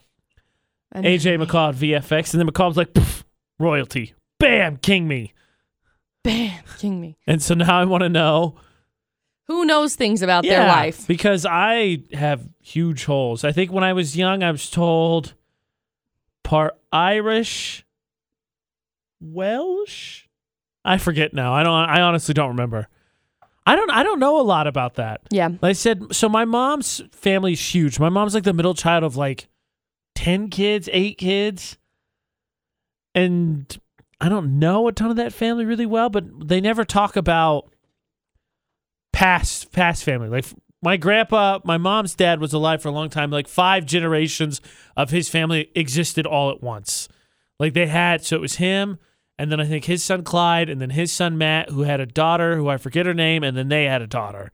[0.93, 3.23] AJ McCall at VFX, and then McCall was like, "Pff,
[3.59, 4.13] royalty.
[4.39, 5.33] Bam, king me.
[6.27, 6.59] Bam.
[6.77, 7.17] King me.
[7.25, 8.55] And so now I want to know
[9.47, 11.07] Who knows things about their life?
[11.07, 13.43] Because I have huge holes.
[13.43, 15.33] I think when I was young, I was told
[16.43, 17.85] part Irish,
[19.21, 20.25] Welsh.
[20.83, 21.53] I forget now.
[21.53, 21.73] I don't.
[21.73, 22.87] I honestly don't remember.
[23.65, 23.89] I don't.
[23.89, 25.21] I don't know a lot about that.
[25.31, 25.49] Yeah.
[25.61, 27.99] I said, so my mom's family is huge.
[27.99, 29.49] My mom's like the middle child of like
[30.15, 31.77] 10 kids, eight kids.
[33.13, 33.77] And
[34.19, 37.71] I don't know a ton of that family really well, but they never talk about
[39.13, 40.27] past past family.
[40.27, 40.45] Like
[40.81, 43.29] my grandpa, my mom's dad was alive for a long time.
[43.29, 44.61] Like five generations
[44.95, 47.07] of his family existed all at once.
[47.59, 48.99] Like they had, so it was him,
[49.39, 52.05] and then I think his son Clyde, and then his son Matt, who had a
[52.05, 54.51] daughter who I forget her name, and then they had a daughter.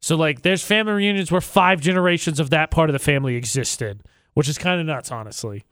[0.00, 4.02] So like there's family reunions where five generations of that part of the family existed,
[4.34, 5.64] which is kind of nuts, honestly.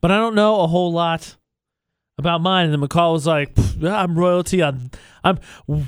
[0.00, 1.36] But I don't know a whole lot
[2.18, 2.66] about mine.
[2.68, 3.52] And then McCall was like,
[3.82, 4.62] "I'm royalty.
[4.62, 4.90] I'm,
[5.24, 5.38] I'm,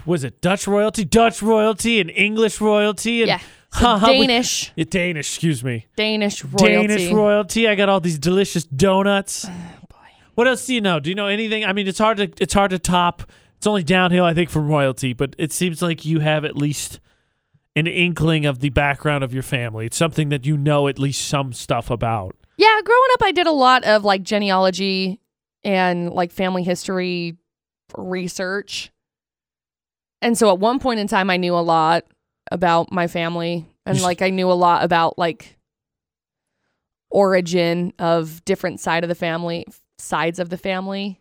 [0.07, 3.41] was it Dutch royalty, Dutch royalty, and English royalty, and Yeah.
[3.73, 4.73] So we- Danish.
[4.75, 5.29] Yeah, Danish.
[5.29, 6.67] Excuse me, Danish royalty.
[6.89, 7.69] Danish royalty.
[7.69, 9.47] I got all these delicious donuts.
[9.49, 9.53] Oh,
[10.35, 10.99] What else do you know?
[11.01, 11.65] Do you know anything?
[11.65, 13.23] I mean, it's hard to it's hard to top.
[13.59, 15.13] It's only downhill, I think, from royalty.
[15.13, 16.99] But it seems like you have at least
[17.77, 19.87] an inkling of the background of your family.
[19.87, 22.35] It's something that you know at least some stuff about.
[22.57, 25.21] Yeah, growing up, I did a lot of like genealogy
[25.65, 27.37] and like family history
[27.97, 28.91] research.
[30.23, 32.05] And so at one point in time, I knew a lot
[32.51, 35.57] about my family and like I knew a lot about like
[37.11, 39.67] origin of different side of the family,
[39.99, 41.21] sides of the family.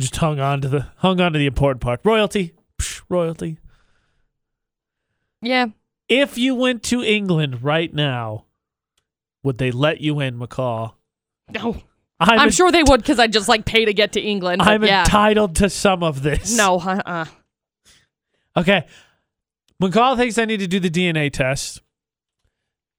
[0.00, 2.00] Just hung on to the hung on to the important part.
[2.04, 3.58] Royalty, Psh, royalty.
[5.42, 5.66] Yeah.
[6.08, 8.46] If you went to England right now,
[9.42, 10.94] would they let you in, McCall?
[11.50, 11.82] No.
[12.20, 14.62] I'm, I'm, en- sure they would because I just like pay to get to England.
[14.62, 15.00] I'm yeah.
[15.00, 16.56] entitled to some of this.
[16.56, 17.24] no, uh-uh.
[18.56, 18.86] Okay.
[19.82, 21.80] McCall thinks I need to do the DNA test.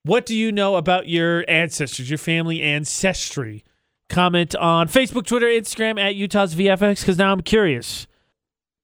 [0.03, 3.63] What do you know about your ancestors, your family ancestry?
[4.09, 8.07] Comment on Facebook, Twitter, Instagram at Utah's VFX because now I'm curious.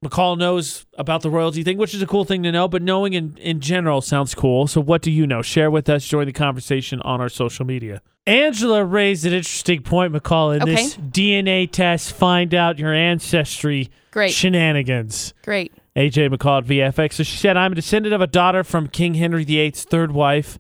[0.06, 3.14] McCall knows about the royalty thing, which is a cool thing to know, but knowing
[3.14, 4.68] in, in general sounds cool.
[4.68, 5.42] So, what do you know?
[5.42, 8.02] Share with us, join the conversation on our social media.
[8.28, 12.14] Angela raised an interesting point, McCall, in this DNA test.
[12.14, 14.34] Find out your ancestry Great.
[14.34, 15.34] shenanigans.
[15.44, 15.74] Great.
[15.96, 17.14] AJ McCall at VFX.
[17.14, 20.60] So she said, I'm a descendant of a daughter from King Henry VIII's third wife,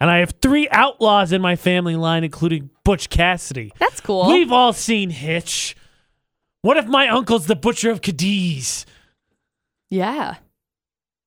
[0.00, 3.72] and I have three outlaws in my family line, including Butch Cassidy.
[3.78, 4.28] That's cool.
[4.28, 5.76] We've all seen Hitch.
[6.62, 8.86] What if my uncle's the butcher of Cadiz?
[9.90, 10.36] yeah.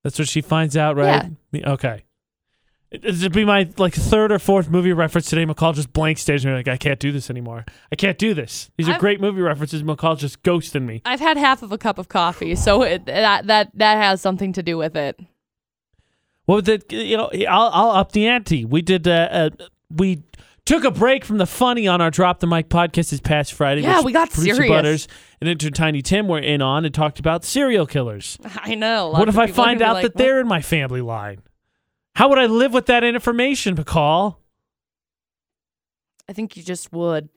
[0.03, 1.32] That's what she finds out, right?
[1.52, 2.03] Me- Okay.
[2.91, 5.45] This would be my like third or fourth movie reference today.
[5.45, 7.66] McCall just blank stares at me like I can't do this anymore.
[7.91, 8.70] I can't do this.
[8.78, 9.82] These are I've- great movie references.
[9.84, 11.02] McCall's just ghosting me.
[11.06, 14.53] I've had half of a cup of coffee, so it, that that that has something
[14.53, 15.20] to do with it.
[16.48, 18.64] Well, the you know, I'll I'll up the ante.
[18.64, 19.49] We did uh, uh
[19.90, 20.22] we
[20.65, 23.81] took a break from the funny on our Drop the Mic podcast this past Friday.
[23.81, 24.71] Yeah, we got Producer serious.
[24.71, 25.07] Butters
[25.39, 28.37] and Enter Tiny Tim were in on and talked about serial killers.
[28.61, 29.09] I know.
[29.09, 31.41] what if I find out like, that "What?" they're in my family line?
[32.15, 34.37] How would I live with that information, McCall?
[36.27, 37.29] I think you just would,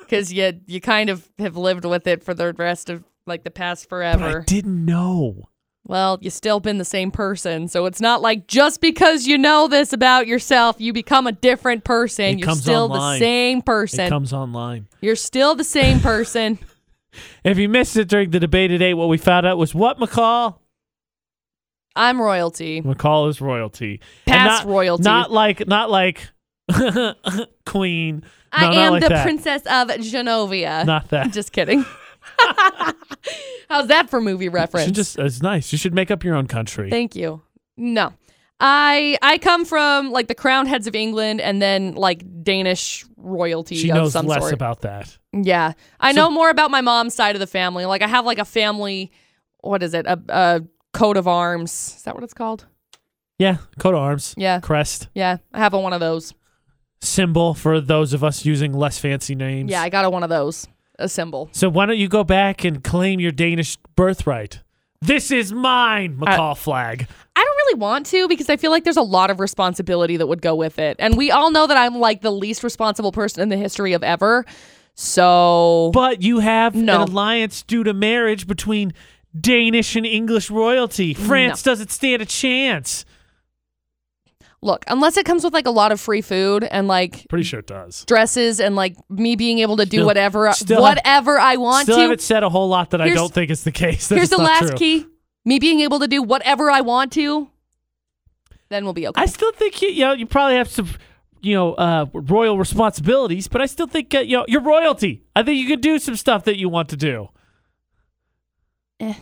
[0.00, 3.50] because you you kind of have lived with it for the rest of like the
[3.50, 4.40] past But forever.
[4.40, 5.48] I didn't know.
[5.86, 9.66] Well, you've still been the same person, so it's not like just because you know
[9.66, 12.38] this about yourself, you become a different person.
[12.38, 13.18] It You're still online.
[13.18, 14.00] the same person.
[14.00, 14.88] It comes online.
[15.00, 16.58] You're still the same person.
[17.42, 20.58] If you missed it during the debate today, what we found out was what McCall?
[21.96, 22.82] I'm royalty.
[22.82, 24.00] McCall is royalty.
[24.26, 25.02] Past not, royalty.
[25.02, 26.28] Not like not like
[27.66, 28.22] queen.
[28.52, 29.22] I No, not am like the that.
[29.24, 30.86] princess of Genovia.
[30.86, 31.32] Not that.
[31.32, 31.84] Just kidding.
[33.68, 34.86] How's that for movie reference?
[34.86, 35.72] should just it's nice.
[35.72, 36.90] You should make up your own country.
[36.90, 37.42] Thank you.
[37.76, 38.12] No.
[38.58, 43.76] I I come from like the crown heads of England and then like Danish royalty
[43.76, 44.52] she of knows some less sort.
[44.52, 45.16] about that.
[45.32, 45.72] yeah.
[45.98, 47.86] I know more about my mom's side of the family.
[47.86, 49.10] Like I have like a family
[49.62, 50.06] what is it?
[50.06, 50.62] A, a
[50.92, 51.94] coat of arms.
[51.96, 52.66] Is that what it's called?
[53.38, 54.60] Yeah, coat of arms, Yeah.
[54.60, 55.38] crest, Yeah.
[55.54, 56.34] I have a one of those.
[57.00, 59.70] symbol for those of us using less fancy names.
[59.70, 60.66] Yeah, I got a one of those.
[61.00, 61.48] A symbol.
[61.52, 64.60] So why don't you go back and claim your Danish birthright?
[65.02, 67.06] This is mine, McCall flag.
[67.34, 70.26] I don't really want to because I feel like there's a lot of responsibility that
[70.26, 70.96] would go with it.
[70.98, 74.02] And we all know that I'm like the least responsible person in the history of
[74.02, 74.44] ever.
[74.94, 76.96] So But you have No.
[77.02, 78.92] an alliance due to marriage between
[79.38, 81.14] Danish and English royalty.
[81.14, 83.06] France doesn't stand a chance.
[84.62, 87.60] Look, unless it comes with like a lot of free food and like Pretty sure
[87.60, 88.04] it does.
[88.06, 91.84] dresses and like me being able to do Still- whatever still have- whatever I want
[91.84, 92.02] Still to.
[92.02, 94.08] haven't said a whole lot that I Here's- don't think is the case.
[94.08, 94.76] That Here's the not last true.
[94.76, 95.06] key.
[95.44, 97.48] Me being able to do whatever I want to,
[98.68, 99.20] then we'll be okay.
[99.20, 100.88] I still think you, you know you probably have some
[101.40, 105.24] you know uh, royal responsibilities, but I still think uh, you know you're royalty.
[105.34, 107.30] I think you can do some stuff that you want to do.
[109.00, 109.14] Eh.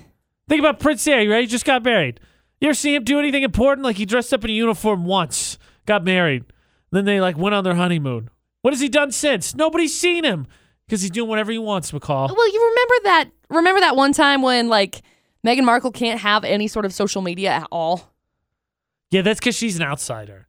[0.48, 1.42] Think about Prince Harry, right?
[1.42, 2.18] He just got married.
[2.60, 3.84] You ever see him do anything important?
[3.84, 6.44] Like he dressed up in a uniform once, got married,
[6.90, 8.30] then they like went on their honeymoon.
[8.62, 9.54] What has he done since?
[9.54, 10.46] Nobody's seen him
[10.86, 11.92] because he's doing whatever he wants.
[11.92, 12.34] McCall.
[12.34, 15.02] Well, you remember that remember that one time when like
[15.46, 18.12] Meghan Markle can't have any sort of social media at all?
[19.10, 20.48] Yeah, that's because she's an outsider.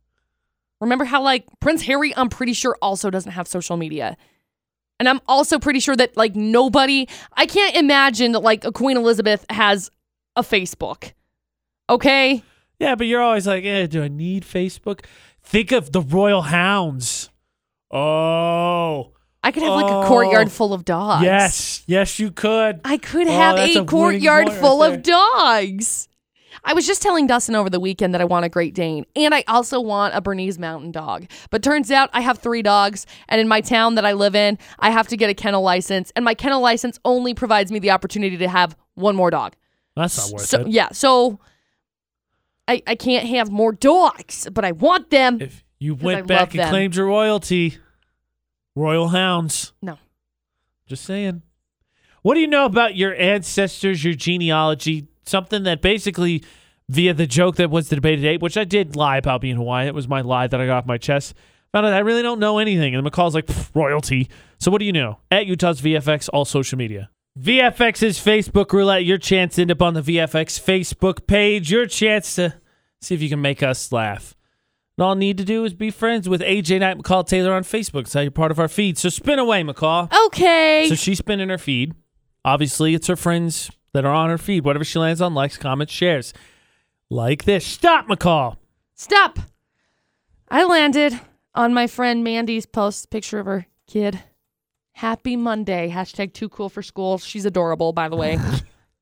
[0.81, 4.17] Remember how like Prince Harry, I'm pretty sure also doesn't have social media.
[4.99, 8.97] And I'm also pretty sure that like nobody, I can't imagine that like a Queen
[8.97, 9.91] Elizabeth has
[10.35, 11.13] a Facebook.
[11.89, 12.43] Okay?
[12.79, 15.03] Yeah, but you're always like, eh, do I need Facebook?
[15.43, 17.29] Think of the royal hounds.
[17.91, 19.11] Oh,
[19.43, 21.23] I could have like a courtyard full of dogs.
[21.23, 22.81] yes, yes, you could.
[22.85, 24.93] I could Oh, have that's a a winning courtyard point right full there.
[24.93, 26.07] of dogs.
[26.63, 29.33] I was just telling Dustin over the weekend that I want a Great Dane and
[29.33, 31.25] I also want a Bernese Mountain Dog.
[31.51, 34.57] But turns out I have three dogs, and in my town that I live in,
[34.77, 37.91] I have to get a kennel license, and my kennel license only provides me the
[37.91, 39.55] opportunity to have one more dog.
[39.95, 40.67] That's not worth so it.
[40.67, 41.39] yeah, so
[42.69, 45.41] I I can't have more dogs, but I want them.
[45.41, 46.69] If you went back and them.
[46.69, 47.77] claimed your royalty,
[48.75, 49.73] royal hounds.
[49.81, 49.97] No.
[50.87, 51.41] Just saying.
[52.21, 55.07] What do you know about your ancestors, your genealogy?
[55.25, 56.43] Something that basically,
[56.89, 59.87] via the joke that was the debate today, which I did lie about being Hawaiian.
[59.87, 61.33] It was my lie that I got off my chest.
[61.71, 62.95] Found out I really don't know anything.
[62.95, 64.29] And McCall's like, royalty.
[64.59, 65.19] So what do you know?
[65.31, 67.09] At Utah's VFX, all social media.
[67.39, 69.05] VFX's Facebook roulette.
[69.05, 71.71] Your chance to end up on the VFX Facebook page.
[71.71, 72.55] Your chance to
[72.99, 74.35] see if you can make us laugh.
[74.97, 77.63] And all I need to do is be friends with AJ Knight McCall Taylor on
[77.63, 78.07] Facebook.
[78.07, 78.97] So you're part of our feed.
[78.97, 80.13] So spin away, McCall.
[80.25, 80.87] Okay.
[80.89, 81.95] So she's spinning her feed.
[82.43, 84.65] Obviously, it's her friends that are on her feed.
[84.65, 86.33] Whatever she lands on, likes, comments, shares.
[87.09, 87.65] Like this.
[87.65, 88.57] Stop, McCall.
[88.95, 89.39] Stop.
[90.49, 91.17] I landed
[91.55, 94.23] on my friend Mandy's post picture of her kid.
[94.99, 95.89] Happy Monday.
[95.89, 97.19] Hashtag too cool for school.
[97.19, 98.37] She's adorable, by the way.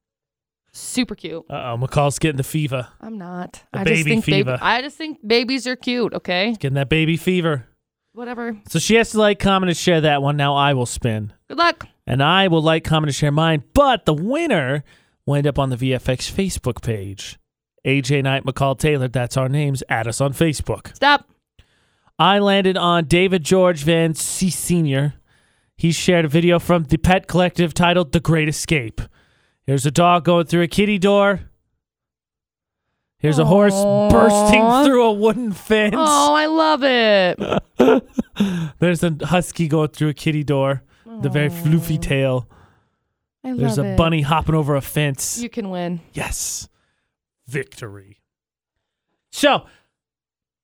[0.72, 1.44] Super cute.
[1.50, 2.88] Uh oh, McCall's getting the fever.
[3.02, 3.64] I'm not.
[3.74, 4.52] The I baby just think fever.
[4.52, 6.14] Baby, I just think babies are cute.
[6.14, 6.56] Okay.
[6.60, 7.66] Getting that baby fever.
[8.14, 8.56] Whatever.
[8.68, 10.38] So she has to like, comment, and share that one.
[10.38, 11.34] Now I will spin.
[11.48, 11.88] Good luck.
[12.06, 13.64] And I will like, comment, and share mine.
[13.74, 14.84] But the winner
[15.26, 17.40] will end up on the VFX Facebook page.
[17.88, 19.08] AJ Knight, McCall Taylor.
[19.08, 19.82] That's our names.
[19.90, 20.96] Add us on Facebook.
[20.96, 21.28] Stop.
[22.20, 24.52] I landed on David George Van C.
[24.52, 25.16] Sr.
[25.78, 29.00] He shared a video from the Pet Collective titled The Great Escape.
[29.66, 31.42] Here's a dog going through a kitty door.
[33.20, 35.96] Here's a horse bursting through a wooden fence.
[35.98, 38.74] Oh, I love it.
[38.80, 40.84] There's a husky going through a kitty door.
[41.06, 42.48] The very floofy tail.
[43.44, 43.98] I love There's a it.
[43.98, 45.40] bunny hopping over a fence.
[45.42, 46.00] You can win.
[46.14, 46.70] Yes.
[47.48, 48.20] Victory.
[49.32, 49.66] So,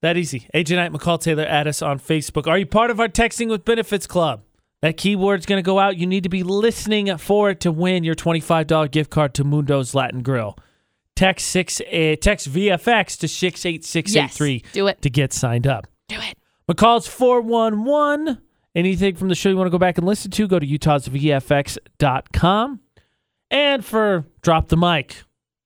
[0.01, 0.47] That easy.
[0.53, 2.45] AJ Knight, McCall Taylor, add us on Facebook.
[2.47, 4.43] Are you part of our Texting with Benefits Club?
[4.83, 5.95] That keyword's going to go out.
[5.97, 9.95] You need to be listening for it to win your $25 gift card to Mundo's
[9.95, 10.57] Latin Grill.
[11.15, 15.01] Text six, uh, text VFX to six eight six eight three Yes, do it.
[15.01, 15.87] to get signed up.
[16.09, 16.37] Do it.
[16.69, 18.39] McCall's 411.
[18.75, 22.79] Anything from the show you want to go back and listen to, go to utahsvfx.com.
[23.51, 25.23] And for Drop the Mic,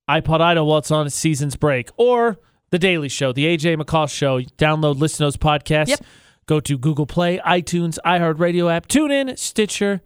[0.08, 2.38] iPod Idol while it's on its season's break, or
[2.70, 5.88] The Daily Show, The AJ McCall Show, download, listen to those podcasts.
[5.88, 6.02] Yep.
[6.48, 10.02] Go to Google Play, iTunes, iHeartRadio app, TuneIn, Stitcher.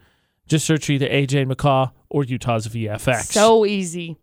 [0.48, 3.32] Just search either AJ McCall or Utah's VFX.
[3.32, 4.18] So easy.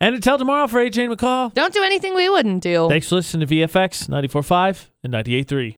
[0.00, 2.88] and until tomorrow for AJ McCall, Don't do anything we wouldn't do.
[2.88, 5.68] thanks for listening to VFX 94.5 and 98.3.